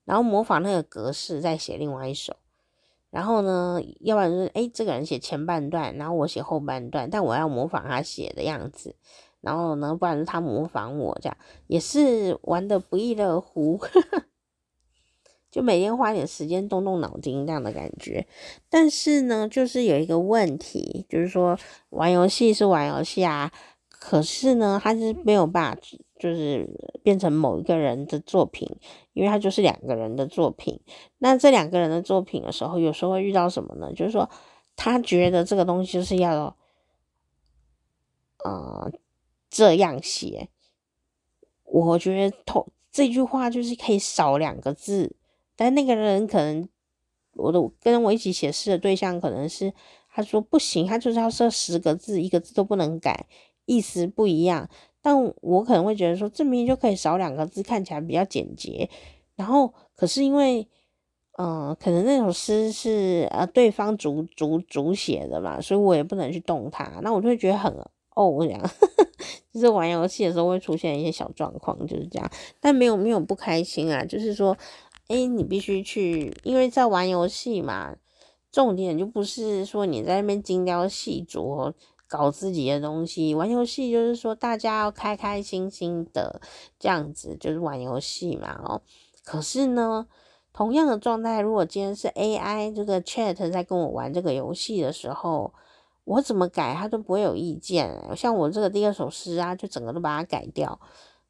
[0.06, 2.38] 然后模仿那个格式再写另外一首，
[3.10, 8.96] 然后呢，要不然就是诶，这个人写前半段，然后我写后半段，但我要模仿他写的样子，
[9.42, 13.78] 然后呢，不然是他模仿我这样，也是玩的不亦乐乎，
[15.52, 18.26] 就每天花点时间动动脑筋这样的感觉。
[18.70, 21.60] 但是呢，就是有一个问题，就是说
[21.90, 23.52] 玩游戏是玩游戏啊。
[23.90, 25.82] 可是呢，他是没有办法，
[26.18, 26.68] 就是
[27.04, 28.68] 变成某一个人的作品，
[29.14, 30.80] 因为他就是两个人的作品。
[31.20, 33.94] 那这两个人的作品的时候，有时候会遇到什么呢？
[33.94, 34.28] 就是说，
[34.76, 36.58] 他觉得这个东西就是要，
[38.44, 38.92] 呃，
[39.52, 40.50] 这样写。
[41.66, 45.16] 我觉得头这句话就是可以少两个字，
[45.56, 46.68] 但那个人可能，
[47.36, 49.74] 我的跟我一起写诗的对象可能是，
[50.10, 53.28] 他说不行，他就是要设十个字，一个字都不能改。
[53.66, 54.68] 意思不一样，
[55.02, 58.90] 但我可能会觉得说，这明明就可以少两个字，看起来比较简洁。
[59.36, 60.68] 然后，可是因为，
[61.38, 67.00] 嗯、可能那首诗是呃对方主主主写的嘛，所以我也不能去动它。
[67.02, 67.72] 那我就会觉得很
[68.16, 68.60] 哦，这样，
[69.54, 72.30] 就是玩游戏的时候会出现一些小状况，就是这样。
[72.60, 74.58] 但没有没有不开心啊，就是说，
[75.12, 77.96] 诶，你必须去，因为在玩游戏嘛，
[78.52, 81.74] 重点就不是说你在那边精雕细琢。
[82.12, 86.42] 搞自己的东西，玩游戏就是说大家要开开心心的
[86.78, 88.82] 这样子，就是玩游戏嘛哦。
[89.24, 90.06] 可是呢，
[90.52, 95.54] 同样的状态，如果今天是 AI 这个 Chat 在跟我玩这个游戏的时候，
[96.04, 97.98] 我怎么改他都不会有意见。
[98.18, 100.78] 像我这个第二首诗啊，就整个都把它改掉，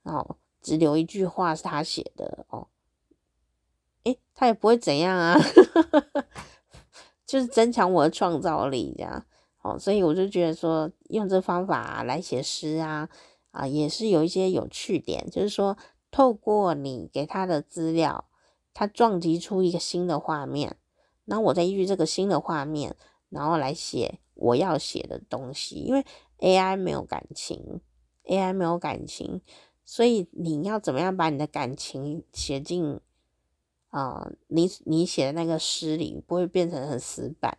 [0.01, 2.67] 然后只留一句话是他写的哦。
[4.03, 5.37] 诶，他也不会怎样啊，
[7.25, 9.25] 就是增强我的创造力这样。
[9.63, 13.07] 哦，所以我就觉得说，用这方法来写诗啊，
[13.51, 15.77] 啊，也是有一些有趣点，就是说，
[16.09, 18.25] 透过你给他的资料，
[18.73, 20.77] 他撞击出一个新的画面，
[21.25, 22.95] 然后我再依据这个新的画面，
[23.29, 25.75] 然后来写我要写的东西。
[25.75, 26.03] 因为
[26.39, 27.81] AI 没有感情
[28.25, 29.41] ，AI 没有感情，
[29.85, 32.99] 所以你要怎么样把你的感情写进，
[33.91, 37.57] 呃，你你写的那个诗里，不会变成很死板。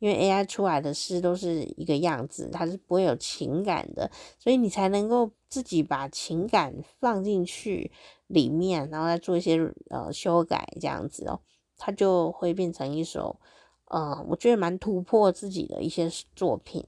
[0.00, 7.90] 因为 AI 出来的诗都是一个样子，它是不会有情感的，所以你才能够自己把情感放进去
[8.28, 9.56] 里面，然后再做一些
[9.90, 11.40] 呃修改，这样子哦，
[11.76, 13.40] 它就会变成一首
[13.86, 16.86] 呃，我觉得蛮突破自己的一些作品。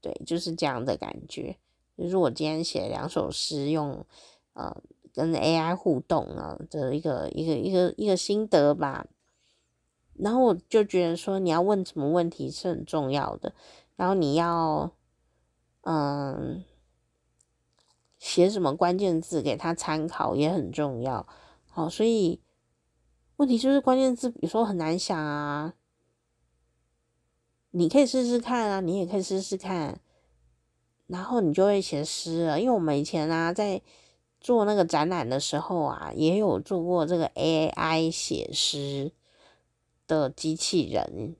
[0.00, 1.56] 对，就是这样的感觉。
[1.96, 4.04] 就是我今天写两首诗，用
[4.54, 4.82] 呃
[5.12, 9.06] 跟 AI 互动啊的一个一个一个一个心得吧。
[10.14, 13.54] 然后我就觉得说，你要问什么问题是很重要的，
[13.96, 14.92] 然后你要，
[15.82, 16.64] 嗯，
[18.18, 21.26] 写什么关键字给他参考也很重要。
[21.66, 22.40] 好，所以
[23.36, 25.74] 问题就是关键字有时候很难想啊。
[27.70, 29.98] 你可以试试看啊，你也可以试试看，
[31.06, 32.60] 然后你就会写诗了。
[32.60, 33.80] 因为我们以前啊，在
[34.42, 39.12] 做那个展览的时候啊，也有做过这个 AI 写诗。
[40.08, 41.36] 的机器人，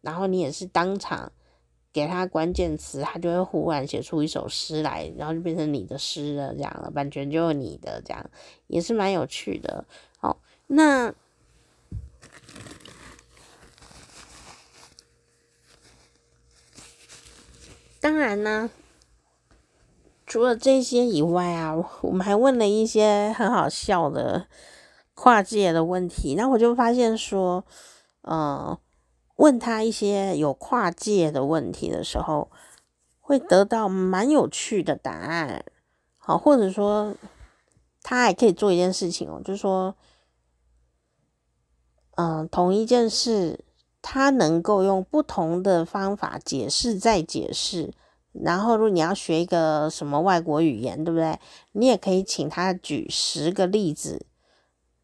[0.00, 1.30] 然后你也是当场
[1.92, 8.30] 给他关键词，他就会忽然写出一首诗来，然后就变成你的诗了，这样了，版权就是你的，这样
[8.66, 9.84] 也是蛮有趣的。
[10.18, 11.14] 好，那
[18.00, 18.68] 当然呢，
[20.32, 24.46] 除了这些以外啊，我们还问了一些很好笑的
[25.12, 27.62] 跨界的问题，那我就发现说。
[28.22, 28.78] 呃，
[29.36, 32.50] 问他一些有跨界的问题的时候，
[33.20, 35.66] 会得到蛮有趣的答案。
[36.16, 37.14] 好，或者说
[38.00, 39.94] 他还可以做一件事情哦，就是说，
[42.14, 43.62] 嗯、同一件事，
[44.00, 47.92] 他能够用不同的方法解释再解释。
[48.32, 51.38] 然后，如果你要学一个什么外国语言，对不对？
[51.72, 54.26] 你也可以请他举十个例子。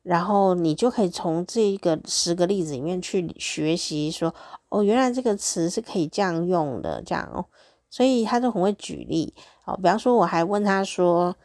[0.05, 4.35] 然后你就可以从这个十个例子里面去学习，说
[4.71, 7.45] 哦，原来这个词是可以这样用的，这样哦，
[7.91, 9.35] 所以他就很会举例。
[9.67, 11.37] 哦，比方说，我还问他说，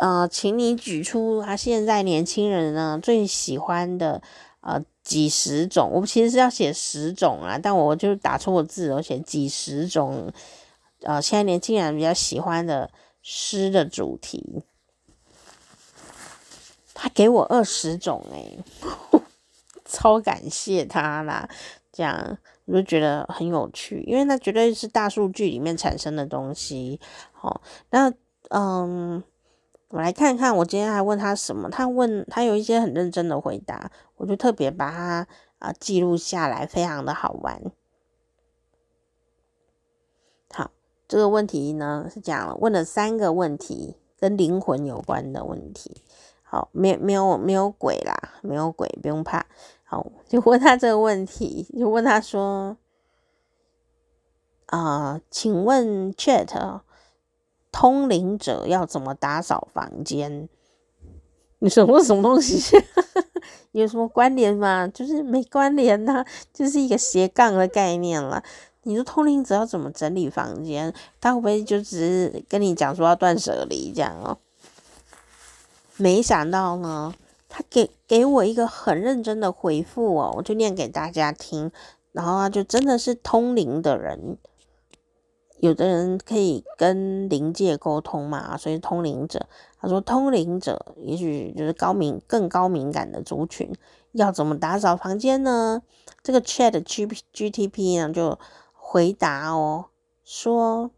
[0.00, 4.20] 呃，请你举出他现在年轻人呢最喜欢的
[4.62, 10.32] 呃几十种，我其实是要写十种啊，但我就打错字，我写几十种，
[11.06, 12.90] 呃，现在年轻人比较喜欢的
[13.22, 14.64] 诗的主题。
[16.92, 18.58] 他给我二十种诶，
[19.86, 21.48] 超感谢他啦！
[21.92, 26.98] 这样我就觉得很有趣，因为那绝对是大数据里面产生的东西。
[27.32, 28.12] 好，那
[28.48, 29.22] 嗯，
[29.90, 31.70] 我来看看，我今天还问他什么？
[31.70, 35.28] 他问他有一些很认真的回答，我就特别把他
[35.60, 37.62] 啊、记录下来，非常的好玩。
[40.52, 40.70] 好，
[41.08, 46.02] 这个问题呢是讲了问了三个问题，跟灵魂有关的问题。
[46.42, 49.46] 好，没没有没有鬼啦，没有鬼，不用怕。
[49.82, 52.76] 好，就问他这个问题，就问他说
[54.66, 56.80] ：“啊、呃，请问 Chat，
[57.70, 60.48] 通灵者要怎么打扫房间？
[61.60, 62.76] 你说我什么东西？
[63.72, 64.88] 有什么关联吗？
[64.88, 68.42] 就是没关联呐、啊，就是一个斜杠的概念了。
[68.86, 70.94] 你说通灵者要怎么整理房间？
[71.20, 74.38] 他会不会就只是跟你讲说要断舍离这样哦？”
[75.98, 77.12] 没想到呢，
[77.48, 81.72] 他给给我一个很认真的回复哦，我就念给大家听。
[82.12, 84.38] 然后他就真的是通灵的人，
[85.58, 89.46] 有的人可以跟灵界沟通嘛，所以通灵者。
[89.80, 93.70] 他说通灵者也许就是高敏更高敏感的族群，
[94.12, 95.82] 要怎么打扫房间呢？
[96.22, 98.38] 这个 Chat G GTP 呢就
[98.96, 99.88] 回答哦，
[100.24, 100.90] 说。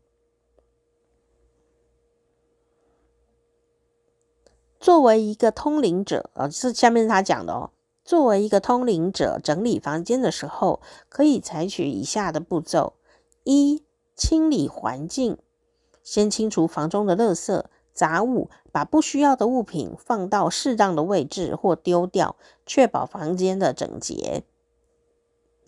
[4.79, 7.71] 作为一个通灵者，呃，是下面是他讲的哦。
[8.05, 12.93] 作为一个通灵者，整理房间的时候，可以采取以下的步骤：
[13.43, 13.83] 一、
[14.15, 15.37] 清理环境，
[16.05, 24.45] 先清除房中的垃圾杂物，把不需要的物品放到适当的位置或丢掉，确保房间的整洁。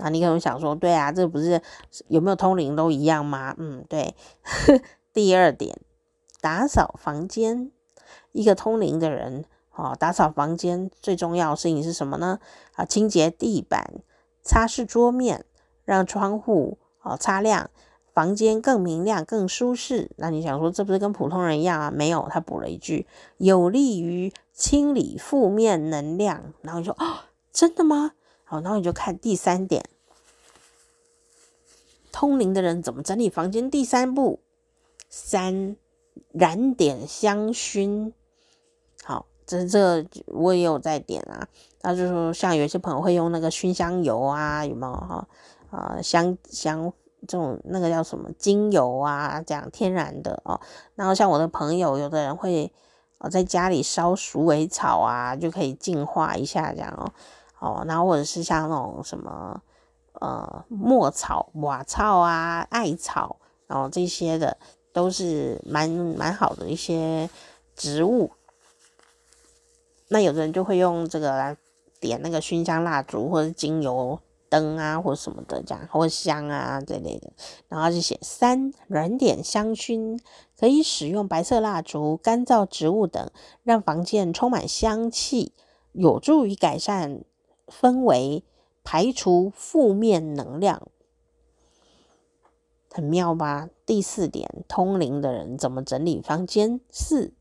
[0.03, 1.61] 那你可能想说，对啊，这不是
[2.09, 3.55] 有没有通灵都一样吗？
[3.59, 4.15] 嗯，对。
[5.13, 5.77] 第二点，
[6.41, 7.71] 打扫房间，
[8.33, 12.39] 一个通灵的人，哦，打扫房间最重要的事情是什么呢？
[12.75, 14.01] 啊，清洁地板，
[14.43, 15.45] 擦拭桌面，
[15.85, 17.71] 让窗户哦擦亮，
[18.15, 20.13] 房间更明亮、更舒适。
[20.17, 21.91] 那你想说，这不是跟普通人一样啊？
[21.91, 23.09] 没有，他补了一句，
[23.39, 26.53] 有利于清理负面能量。
[26.63, 28.13] 然后你说，哦，真的吗？
[28.51, 29.85] 好，然后你就看第三点，
[32.11, 33.71] 通灵的人怎么整理房间？
[33.71, 34.41] 第三步，
[35.09, 35.77] 三
[36.33, 38.13] 燃点香薰。
[39.05, 41.47] 好，这这我也有在点啊。
[41.83, 45.29] 那就是说，像有些朋友会用那个熏香油啊，有没有哈？
[45.71, 46.93] 啊，香香
[47.29, 50.61] 这种那个叫什么精油啊，这样天然的哦。
[50.97, 52.73] 然后像我的朋友，有的人会
[53.19, 57.13] 哦在家里烧鼠尾草啊，就可以净化一下这样哦。
[57.61, 59.61] 哦，然后或者是像那种什么
[60.15, 64.57] 呃墨草、瓦草啊、艾草，然后这些的
[64.93, 67.29] 都是蛮蛮好的一些
[67.77, 68.31] 植物。
[70.09, 71.57] 那有的人就会用这个来
[72.01, 74.19] 点那个熏香蜡烛，或者精油
[74.49, 77.31] 灯啊，或者什么的这样，或香啊这类的。
[77.69, 80.19] 然后就写三燃点香薰，
[80.59, 83.31] 可以使用白色蜡烛、干燥植物等，
[83.63, 85.53] 让房间充满香气，
[85.93, 87.23] 有助于改善。
[87.71, 88.43] 氛围，
[88.85, 90.89] 排除负面能量，
[92.91, 93.71] 很妙吧？
[93.87, 96.81] 第四点，通灵的人怎么整理房间？
[96.91, 97.33] 四，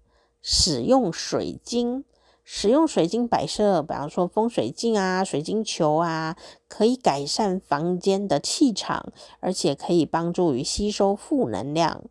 [0.42, 2.06] 使用水晶，
[2.44, 6.38] 使用水晶摆设，比方说风水镜啊、水晶球啊，
[6.68, 12.04] 可以改善房间的气场，而且可以帮助于吸收负能量。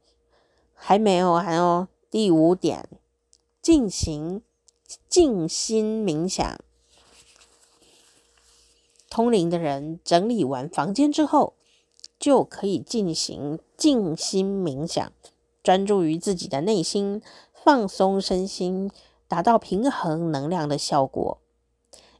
[0.74, 2.88] 还没有，完哦第五点，
[3.60, 4.42] 进行
[5.08, 6.58] 静心冥想。
[9.10, 11.54] 通灵的人整理完房间之后，
[12.18, 15.12] 就可以进行静心冥想，
[15.62, 18.90] 专注于自己的内心，放松身心，
[19.26, 21.38] 达到平衡能量的效果。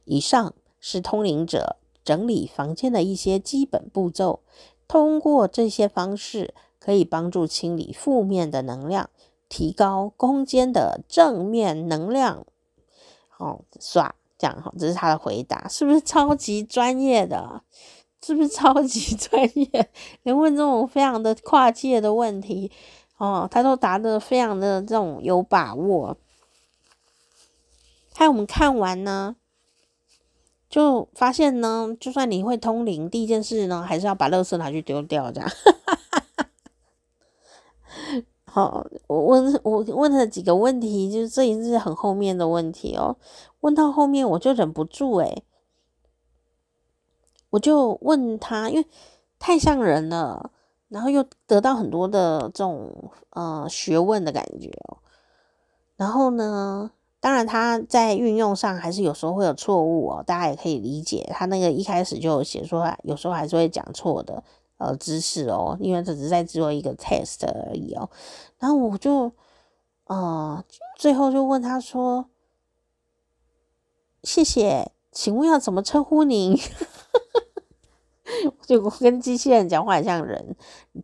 [0.05, 4.39] 以上是通灵者整理房间的一些基本步骤。
[4.87, 9.11] 通过这些方式，可以帮助清理负面的能量，
[9.47, 12.47] 提高空间的正面能量。
[13.27, 14.15] 好，算。
[14.39, 17.61] 这样哈，这是他的回答，是不是超级专业的？
[18.25, 19.89] 是不是超级专业？
[20.23, 22.71] 连问这种非常的跨界的问题
[23.17, 26.17] 哦，他都答得非常的这种有把握。
[28.13, 29.35] 还有我们看完呢，
[30.69, 35.49] 就发现呢，就算你会通灵，第一件事呢，还是要把垃圾拿去丢掉，这样。
[38.51, 43.15] 好，我问我问了几个问题，就是这已经是很后面的问题哦。
[43.59, 45.43] 问到后面我就忍不住诶，
[47.51, 48.87] 我就问他，因为
[49.37, 50.49] 太像人了，
[50.87, 54.97] 然后又得到很多的这种呃学问的感觉哦。
[55.95, 61.29] 然后呢，当然他在运用上还是有时候会有错误哦，大家也可以理解。
[61.33, 64.43] 他那个一开始就有写说，有时候还是会讲错的。
[64.79, 68.09] 呃，知识哦，因为这只是在做一个 test 而已哦。
[68.57, 69.31] 然后我就，
[70.05, 70.63] 呃，
[70.97, 72.29] 最后就问他说
[74.23, 76.57] ：“谢谢，请问要怎么称呼您？”
[78.65, 80.55] 就跟机器人讲话很像人。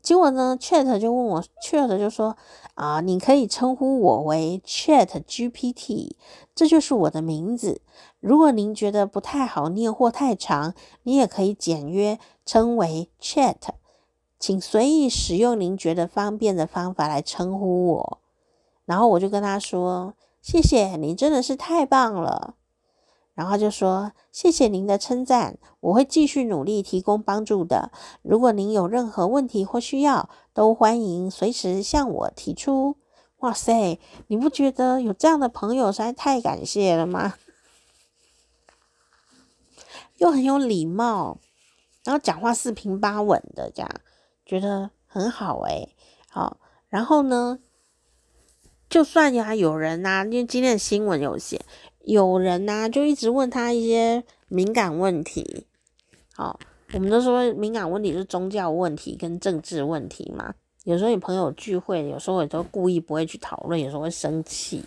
[0.04, 2.38] 结果呢，Chat 就问我，Chat 就说
[2.76, 6.12] ：“啊，你可以称呼我为 Chat GPT，
[6.54, 7.82] 这就是我的名字。
[8.20, 13.56] 如果您觉得不太好念或太长，你也可以简约称为 Chat，
[14.40, 18.20] 请随意使用您觉得方便的方法来称呼我。”
[18.86, 22.56] 然后我就跟他说：“谢谢，你真的是太棒了。”
[23.34, 27.92] 然后就说：“谢谢您的称赞，我会继续努力提供帮助的。
[28.22, 32.96] 如果您有任何问题或需要，都欢迎随时向我提出。”
[33.40, 37.34] 哇塞，你不觉得有这样的朋友实在太感谢了吗？
[40.18, 41.38] 又很有礼貌，
[42.06, 43.92] 然后讲话四平八稳的，这样
[44.46, 45.94] 觉得很好诶。
[46.30, 47.60] 好，然后呢，
[48.88, 51.60] 就算呀，有人呐、啊，因为今天的新闻有写。
[52.02, 55.66] 有人呐、啊，就一直问他一些敏感问题。
[56.36, 56.60] 好，
[56.94, 60.54] 我们都说敏感问题是宗教问题跟政治问题嘛。
[60.84, 64.84] 有时候你朋友聚会，有时候也都故意不会去讨论，有时候会生气。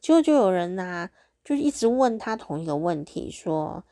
[0.00, 1.10] 结果就有人呐、啊，
[1.44, 3.82] 就一直问他同一个问题，说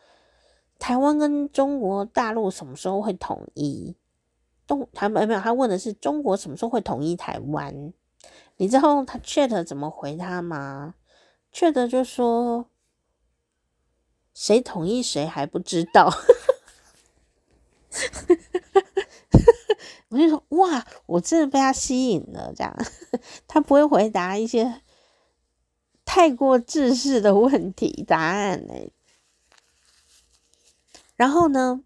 [0.78, 3.96] 台湾跟中国大陆什么时候会统一？
[4.66, 7.92] 东他没有，他问的是中国什么时候会统一台湾？
[8.58, 10.94] 你知道他 chat 怎么回他吗
[11.52, 12.68] ？？chat 就说，
[14.34, 16.12] 谁同意谁还不知道，
[20.10, 22.76] 我就说哇，我真的被他吸引了，这样
[23.48, 24.82] 他不会回答一些
[26.04, 28.74] 太过制式的问题答案呢。
[31.18, 31.82] 然后呢，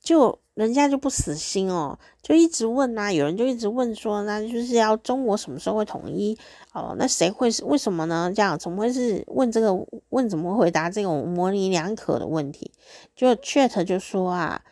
[0.00, 6.38] 就人家就不死心哦，就一直问呐、啊，有人就一直问说，那就是要中国什么时候会统一
[6.72, 6.96] 哦？
[6.98, 8.32] 那谁会是为什么呢？
[8.34, 9.74] 这样怎么会是问这个
[10.08, 12.72] 问怎么回答这种模棱两可的问题？
[13.14, 14.64] 就 Chat 就说啊。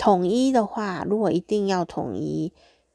[0.00, 2.52] 统一的话，如果一定要统一，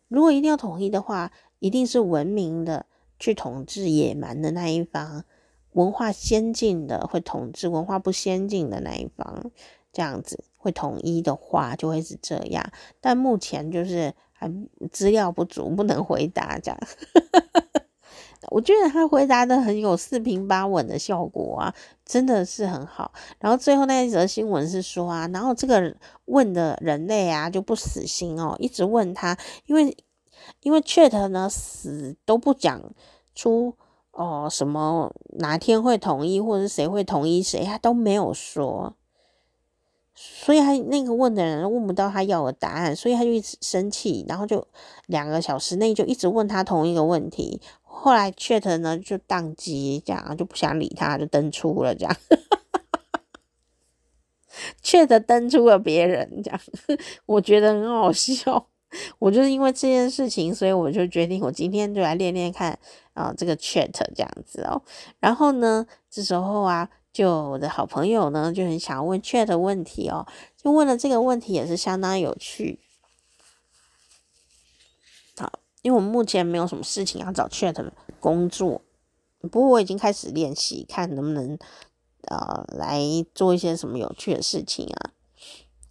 [0.07, 2.85] 如果一定要统一的话，一定是文明的
[3.19, 5.25] 去统治野蛮的那一方，
[5.73, 9.51] 文化先进的会统治文化不先进的那一方，
[9.93, 12.69] 这样子会统一的话就会是这样。
[12.99, 14.51] 但目前就是还
[14.91, 16.79] 资料不足，不能回答这样。
[18.51, 21.73] 我觉得他回答的很有四平八稳的效果啊，
[22.05, 23.13] 真的是很好。
[23.39, 29.95] 然后最后那一则新闻是说啊，然后这个问的人类啊就不死心哦，一直问他，因为
[30.59, 32.83] 因为 Chat 呢死都不讲
[33.33, 33.73] 出
[34.11, 38.93] 哦什么哪天会统一，或者谁会统一谁，他都没有说，
[40.15, 44.67] 所以他那个问的人问不到他要的答案，所以他就一直生气，然后就
[45.07, 47.59] 两个小时内就一直问他同一个问题。
[47.81, 52.15] 后来 Chat 呢就宕机，这样就不想理他，就登出了，这样。
[54.83, 56.59] Chat 登出了别人，这样
[57.25, 58.67] 我觉得很好笑。
[59.17, 62.77] 我就是因为这件事情，所以我就决定，我今天就来练练看
[63.13, 64.83] 啊，这个 Chat 这样子哦。
[65.19, 72.79] 然后呢，这时候啊，就我的好朋友呢就很想要问 Chat 问题哦，就问了这个问题，也是相当有趣。
[75.37, 75.59] 好。
[75.83, 77.75] 因为我们目前没有什么事情要找 Chat
[78.21, 78.81] 工作，
[79.41, 81.59] 不过我已经开始练习，看能不能
[82.29, 83.01] 呃来
[83.35, 85.11] 做一些什么有趣的事情啊。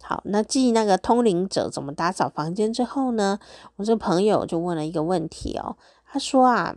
[0.01, 3.39] 好，那继那个通灵者怎么打扫房间之后呢，
[3.75, 6.75] 我这朋友就问了一个问题哦，他说啊，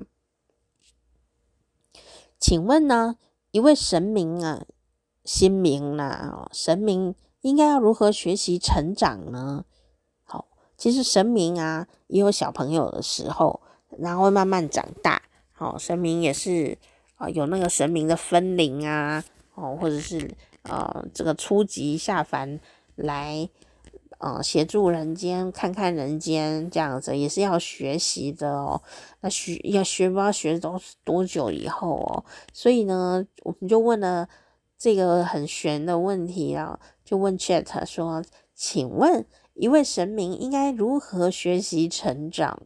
[2.38, 3.16] 请问呢，
[3.50, 4.64] 一位神明啊，
[5.24, 9.64] 新明啊，神明应该要如何学习成长呢？
[10.24, 13.60] 好其实神明啊，也有小朋友的时候，
[13.98, 15.22] 然后会慢慢长大。
[15.58, 16.76] 哦，神明也是
[17.16, 19.24] 啊、有那个神明的分灵啊，
[19.54, 20.30] 哦，或者是
[20.62, 22.60] 呃，这个初级下凡
[22.94, 23.48] 来
[24.18, 28.82] 呃协助人间，看看人间这样子，也是要学习的哦。
[29.20, 32.24] 那学要学，不知道学多多久以后哦。
[32.52, 34.28] 所以呢，我们就问了
[34.78, 39.26] 这个很玄的问题啊，就问 Chat 说，请问。
[39.58, 42.60] 一位神明应该如何学习成长？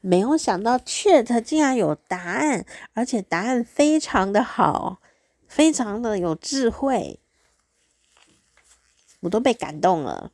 [0.00, 2.64] 没有想到 Chat 竟然有答案，
[2.94, 5.02] 而且答案非常的好，
[5.46, 7.20] 非常的有智慧，
[9.26, 10.32] 我都被感动了。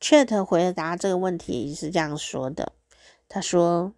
[0.00, 2.72] Chat 回答这个问题是这样说的：
[3.28, 3.92] 他说，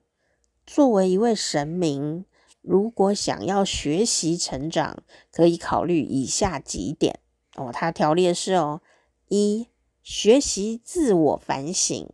[0.66, 2.24] 作为一位神明，
[2.60, 7.18] 如果想要学习成长，可以考虑以下几点
[7.56, 7.70] 哦。
[7.72, 8.80] 他条列是哦，
[9.28, 9.68] 一。
[10.04, 12.08] 学习自我反省，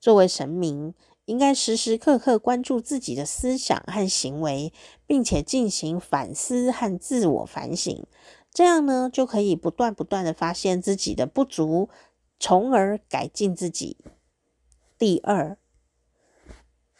[0.00, 0.94] 作为神明，
[1.26, 4.72] 应该时时刻刻关注自己的思想和行为，
[5.06, 8.06] 并且进行反思和自我反省。
[8.52, 11.88] 这样呢，就可以不断不断的发现自己的不足，
[12.38, 13.96] 从而改进自己。
[14.98, 15.56] 第二，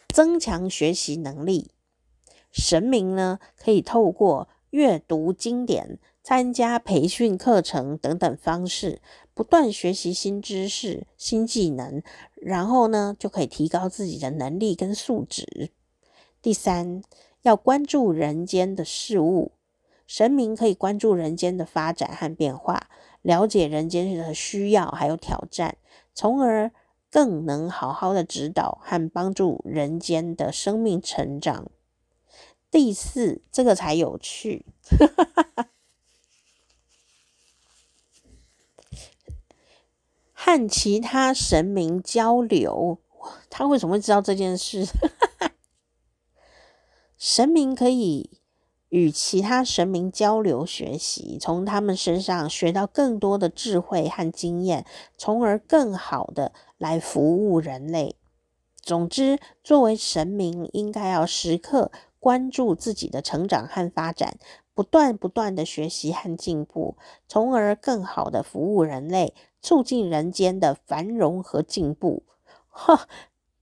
[0.09, 1.71] 增强学习能力。
[2.51, 9.01] 神明呢，可以透过阅读经典、参加培训课程等等方式。
[9.35, 12.03] 不断学习新知识、新技能，
[12.35, 15.71] 然后呢，就可以提高自己的能力跟素质。
[16.39, 17.01] 第三，
[17.41, 19.53] 要关注人间的事物，
[20.13, 22.87] 神明可以关注人间的发展和变化，
[23.23, 25.77] 了解人间的需要还有挑战，
[26.13, 26.71] 从而
[27.09, 31.71] 更能好好的指导和帮助人间的生命成长。
[32.69, 34.67] 第四，这个才有趣。
[40.31, 42.99] 和其他神明交流，
[43.49, 44.85] 他为什么会知道这件事？
[47.17, 48.29] 神明可以
[48.93, 54.85] 与其他神明交流学习，从他们身上学到更多的智慧和经验，
[55.17, 58.15] 从而更好的来服务人类。
[58.83, 64.37] 总之，作为神明，应该要时刻关注自己的成长和发展。
[64.75, 66.95] 不断不断的学习和进步，
[67.27, 72.21] 从而更好的服务人类，促进人间的繁荣和进步。
[72.69, 73.07] 哈，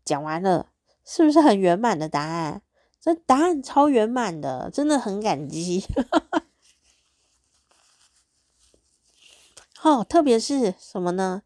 [0.03, 0.67] 讲完了，
[1.05, 2.61] 是不是很圆满的答案？
[3.02, 5.84] 这答案超圆满的，真的很感激。
[9.82, 11.41] 哦，特别是什么呢？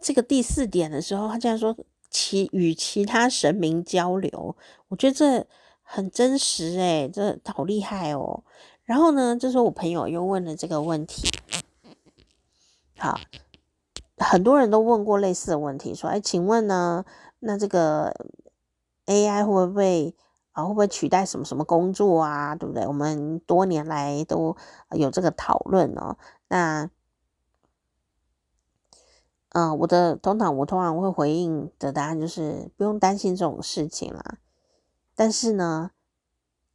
[0.00, 1.76] 这个第四点的时候，他竟然说
[2.08, 4.56] 其与其他神明交流，
[4.88, 5.46] 我觉得这
[5.82, 8.42] 很真实诶，这好厉害哦。
[8.84, 11.28] 然后呢，这时候我朋友又问了这个问题，
[12.96, 13.20] 好，
[14.16, 17.04] 很多人都问过类似的问题，说，哎，请问呢，
[17.40, 18.14] 那这个
[19.04, 20.14] AI 会不会
[20.58, 22.54] 啊，会不会取代什么什么工作啊？
[22.54, 22.86] 对不对？
[22.86, 24.56] 我们多年来都
[24.90, 26.16] 有这个讨论哦。
[26.48, 26.90] 那，
[29.50, 34.38] 嗯、我的通常我通常会回应的答案就是不用担心这种事情啦。
[35.14, 35.92] 但是呢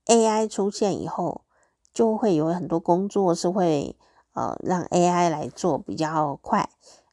[0.05, 1.41] ，AI 出现以后。
[1.93, 3.95] 就会有很多工作是会
[4.33, 6.67] 呃让 AI 来做比较快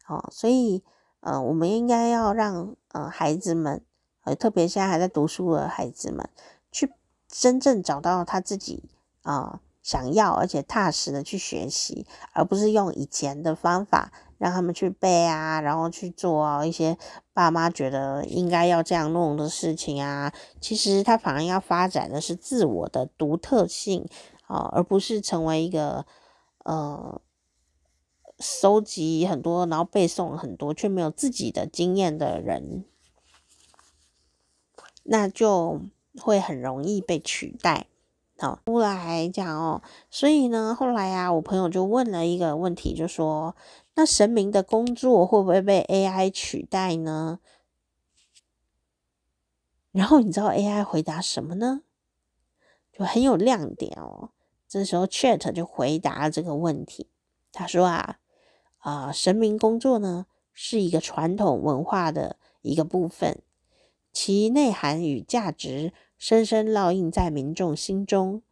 [0.09, 0.83] 哦，所以
[1.21, 3.85] 呃我们应该要让呃孩子们
[4.25, 6.27] 呃特别现在还在读书的孩子们
[6.71, 6.93] 去
[7.29, 8.85] 真正找到他自己
[9.23, 16.97] 啊、想要而且踏实的去学习，而不是用以前的方法让他们去背啊，然后去做一些
[17.33, 24.09] 爸妈觉得应该要这样弄的事情啊，其实他反而要发展的是自我的独特性。
[24.47, 26.05] 啊，而不是成为一个
[26.65, 27.21] 呃
[28.41, 32.85] 收集很多，然后背诵很多，却没有自己的经验的人，
[35.05, 35.83] 那就
[36.21, 37.87] 会很容易被取代。
[38.39, 43.55] 好，后来讲哦，所以呢，后来啊，我朋友就问了一个问题，就说：
[43.95, 47.41] 那神明的工作会不会被 AI 取代呢？
[49.93, 51.83] 然后你知道 AI 回答什么呢？
[52.93, 54.31] 就很有亮点哦。
[54.69, 57.09] 这时候，Chat 就回答了这个问题。
[57.53, 58.19] 他说啊，
[58.79, 63.43] 啊、神明工作呢是一个传统文化的一个部分，
[64.13, 68.43] 其内涵与价值深深烙印在民众心中。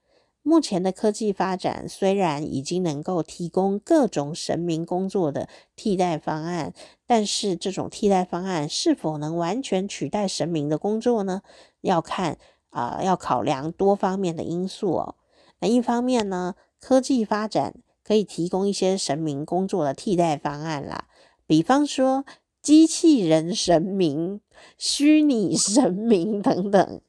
[0.42, 5.46] 目前的科技发展虽然已经能够提供各种神明工作的
[5.76, 6.72] 替代方案，
[7.06, 11.42] 但是这种替代方案是否能完全取代神明的工作呢？
[11.82, 12.38] 要看
[12.70, 15.16] 啊、要考量多方面的因素哦。
[15.60, 21.08] 那一方面呢，科技发展可以提供一些神明工作的替代方案啦，
[21.46, 22.24] 比方说
[22.68, 24.42] 机器人神明、
[24.76, 27.00] 虚拟神明 等等，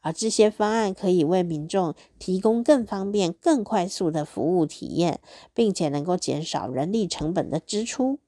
[0.00, 5.20] 而这些方案可以为民众提供更方便、更快速的服务体验，
[5.52, 8.20] 并且能够减少人力成本的支出。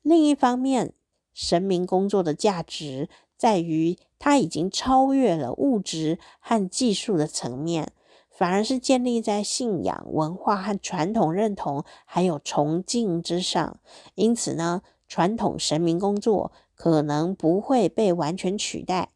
[0.00, 0.92] 另一方面，
[1.34, 7.90] 神明工作的价值在于它已经超越了物质和技术的层面。
[8.30, 13.80] 反而是建立在信仰、文化和传统认同，还有崇敬之上。
[14.14, 19.10] 因此呢，传统神明工作可能不会被完全取代，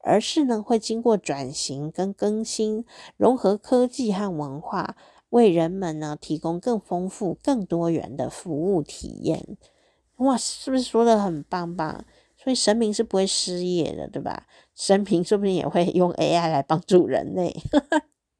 [0.00, 2.84] 而是呢会经过转型跟更新，
[3.16, 4.96] 融合科技和文化，
[5.30, 9.56] 为人们呢提供更丰富、更多元的服务体验。
[10.16, 12.04] 哇，是不是说得很棒棒？
[12.36, 14.46] 所以神明是不会失业的，对吧？
[14.74, 17.56] 神明说不定也会用 AI 来帮助人类。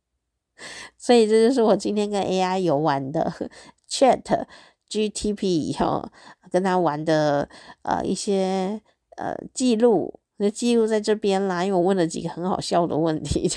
[0.97, 3.33] 所以这就是我今天跟 AI 游玩的
[3.89, 4.47] Chat
[4.89, 6.11] GTP 哈，
[6.51, 7.49] 跟他玩的
[7.83, 8.81] 呃一些
[9.17, 11.65] 呃记录，就记录在这边啦。
[11.65, 13.51] 因为我问了几个很好笑的问题，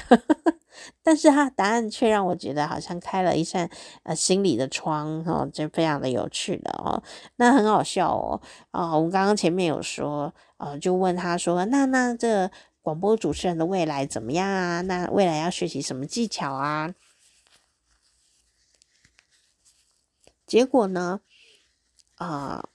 [1.04, 3.70] 但是他答案却让我觉得好像开了一扇
[4.04, 7.02] 呃心里的窗哈，就非常的有趣的哦。
[7.38, 8.96] 那很好笑哦啊！
[8.96, 12.52] 我们刚刚前面有说呃，就问他说，那那这。
[12.84, 14.82] 广播主持人的未来怎么样啊？
[14.82, 16.96] 那未来要学习什么技巧啊？
[20.48, 21.22] 结果呢？
[22.16, 22.70] 啊、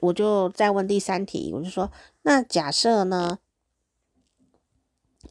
[0.00, 1.90] 我就再问第三题，我就说，
[2.22, 3.38] 那假设呢？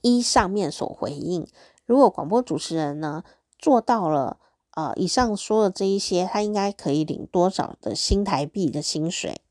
[0.01, 1.45] 依上面所回应，
[1.85, 3.23] 如果广播主持人呢
[3.57, 4.37] 做到了，
[4.71, 9.41] 呃，以上说的这一些，他应该可以领多少的新台币的薪水？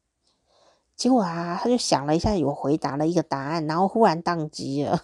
[0.97, 5.03] 结果啊，他就想了一下，有回答了一个答案，然后忽然宕机了。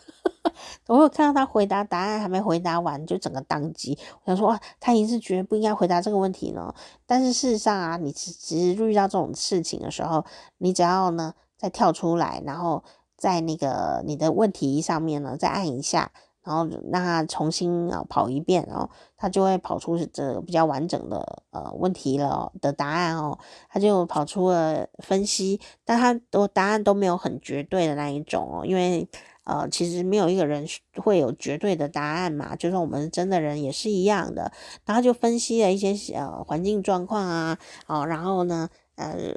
[0.87, 3.99] 我有看到他回答答案还没回答完，就整个宕机。
[4.25, 6.75] 我想说，哇，他一定是觉得不应该回答这个问题呢。
[7.07, 10.25] 但是事实上啊，你其实遇到这种事情的时候，
[10.59, 12.83] 你只要呢再跳出来，然后
[13.17, 16.11] 在那个你的问题上面呢再按一下。
[16.47, 18.87] 然后让他重新啊跑一遍，然后
[19.17, 23.39] 他就会跑出这比较完整的呃问题了的答案哦，
[23.71, 29.09] 他就跑出了分析，但他都答案都没有很绝对的那一种哦，因为
[29.45, 30.67] 呃其实没有一个人
[30.97, 34.53] 会有绝对的答案嘛，就算我们真的人也是一样的，
[34.85, 39.35] 然后就分析了一些呃环境状况啊，哦，然后呢呃。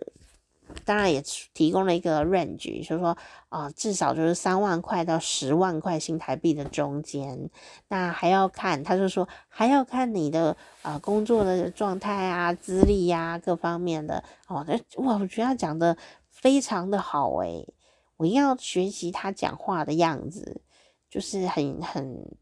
[0.84, 7.50] 当然也提供了一个 range，就是说，啊、至少就是三万块到十万块新台币的中间。
[7.88, 10.50] 那还要看，他就说还要看你的
[10.82, 14.22] 啊、呃、工作的状态啊、资历呀各方面的。
[14.50, 15.98] 哦，那哇，我觉得他讲的
[16.30, 17.66] 非常的好诶、
[18.18, 20.62] 我要学习他讲话的样子，
[21.10, 22.38] 就是很很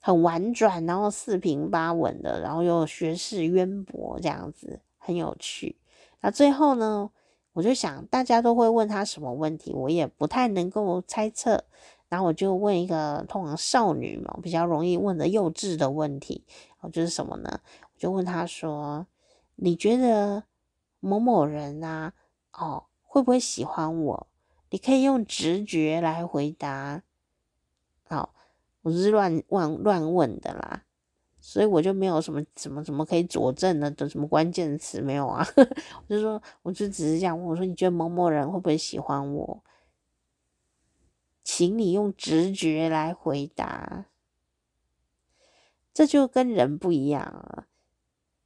[0.00, 5.76] 很婉转，然后四平八稳的，然后又学识渊博，这样子很有趣。
[6.20, 7.10] 那最后呢，
[7.52, 11.64] 我就想大家都会问他什么问题，我也不太能够猜测。
[12.08, 16.44] 然后我就问一个通常少女嘛比较容易问的幼稚的问题，
[16.78, 17.60] 哦，就是什么呢？
[17.82, 19.04] 我就问他说
[19.56, 20.44] ：“你觉得
[21.00, 22.12] 某某人啊，
[22.52, 22.84] 哦，
[23.16, 24.26] 会不会喜欢我？
[24.68, 27.02] 你可以用直觉来回答。”
[28.04, 28.34] 好，
[28.82, 30.84] 我是乱乱乱问的啦，
[31.40, 35.42] 所以我就没有什么什么什么可以佐证的的什么关键词没有啊？
[36.06, 39.64] 我就说，我就只是这样问我说：“你觉得某某人会不会喜欢我？”
[41.42, 44.04] 请你用直觉来回答，
[45.94, 47.66] 这就跟人不一样啊。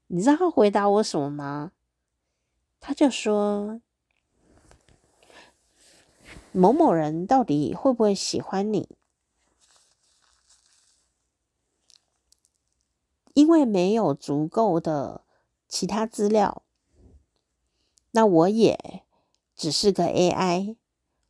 [0.07, 1.73] 你知道他回答我什么吗？
[2.79, 3.81] 他就说
[6.53, 8.89] ：“某某人到底会不会喜欢你？
[13.35, 15.23] 因为没有足够的
[15.69, 16.63] 其他资料，
[18.11, 19.03] 那我也
[19.55, 20.77] 只是个 AI，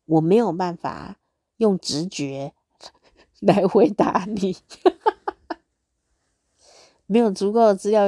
[0.07, 1.17] 我没有办法。”
[1.61, 2.55] 用直觉
[3.41, 4.57] 来回答你，
[7.05, 8.07] 没有足够的资料，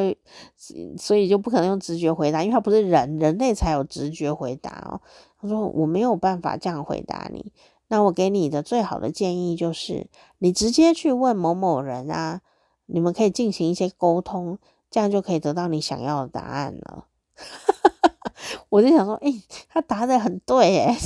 [0.98, 5.02] 所以就不可能用直觉回答，因为他不是人，人类才有直觉回答哦。
[5.42, 7.52] 他说我没有办法这样回答你，
[7.88, 10.06] 那我给你的最好的建议就是，
[10.38, 12.42] 你直接去问某某人啊，
[12.86, 17.06] 你们可以进行一些沟通，这样就可以得到你想要的答案了。
[18.70, 20.96] 我就想说，诶、他答的很对，诶。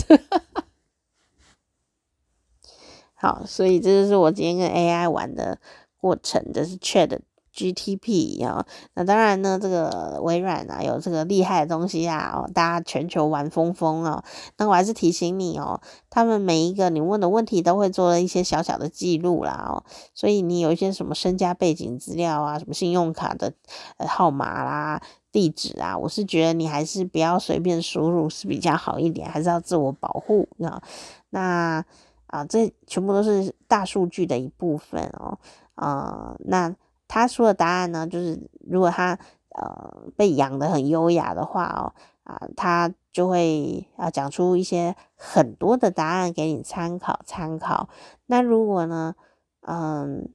[3.14, 5.58] 好，所以这就是我今天跟 AI 玩的
[5.96, 7.18] 过程，这是 Chat
[7.56, 8.64] GTP 啊。
[8.94, 14.22] 那当然呢，这个微软啊有这个厉害的东西啊，哦，大家全球玩疯疯哦。
[14.58, 15.80] 那我还是提醒你哦，
[16.10, 19.82] 他们每一个你问的问题都会做了一些小小的记录啦哦。
[20.14, 23.54] 所以你有一些什么身家背景资料啊，什么信用卡的
[23.96, 25.00] 呃号码啦、
[25.32, 30.82] 地址啊，我是觉得你还是不要随便输入是比较好一点，还是要自我保护啊。
[31.30, 31.84] 那。
[32.28, 35.38] 啊，这全部都是大数据的一部分哦。
[35.76, 36.74] 呃，那
[37.08, 39.18] 他说的答案呢，就是如果他
[39.50, 41.94] 呃被养的很优雅的话哦，
[42.24, 47.88] 啊，他就会啊讲出一些很多的答案给你参考参考。
[48.26, 49.14] 那如果呢，
[49.60, 50.28] 嗯，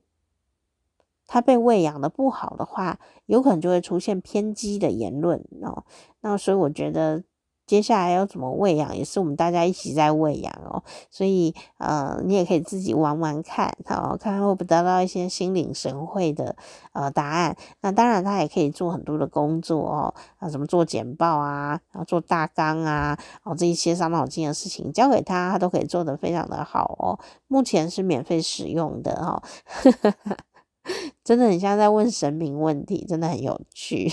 [1.27, 5.85] 他被喂养的不好的话，有可能就会出现偏激的言论哦。
[6.21, 7.23] 那所以我觉得。
[7.71, 10.83] 接下来要怎么喂养，也是我们大家一起在喂养哦。
[11.09, 16.53] 所以，呃，你也可以自己玩玩看，哦，看看会不会得到一些心领神会的
[16.91, 17.55] 呃答案。
[17.79, 27.17] 那当然，他也可以做很多的工作哦，啊，什么做简报啊，然后做大纲啊，哦，这一些伤脑筋的事情交给他，他都可以做得非常的好哦。
[27.47, 30.35] 目前是免费使用的哈，哦，
[31.23, 34.11] 真的很像在问神明问题，真的很有趣。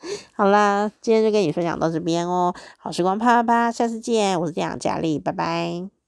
[0.34, 2.54] 好啦，今天就跟你分享到这边哦。
[2.78, 5.99] 好时光啪啪啪，下次见，我是这样佳丽，拜拜。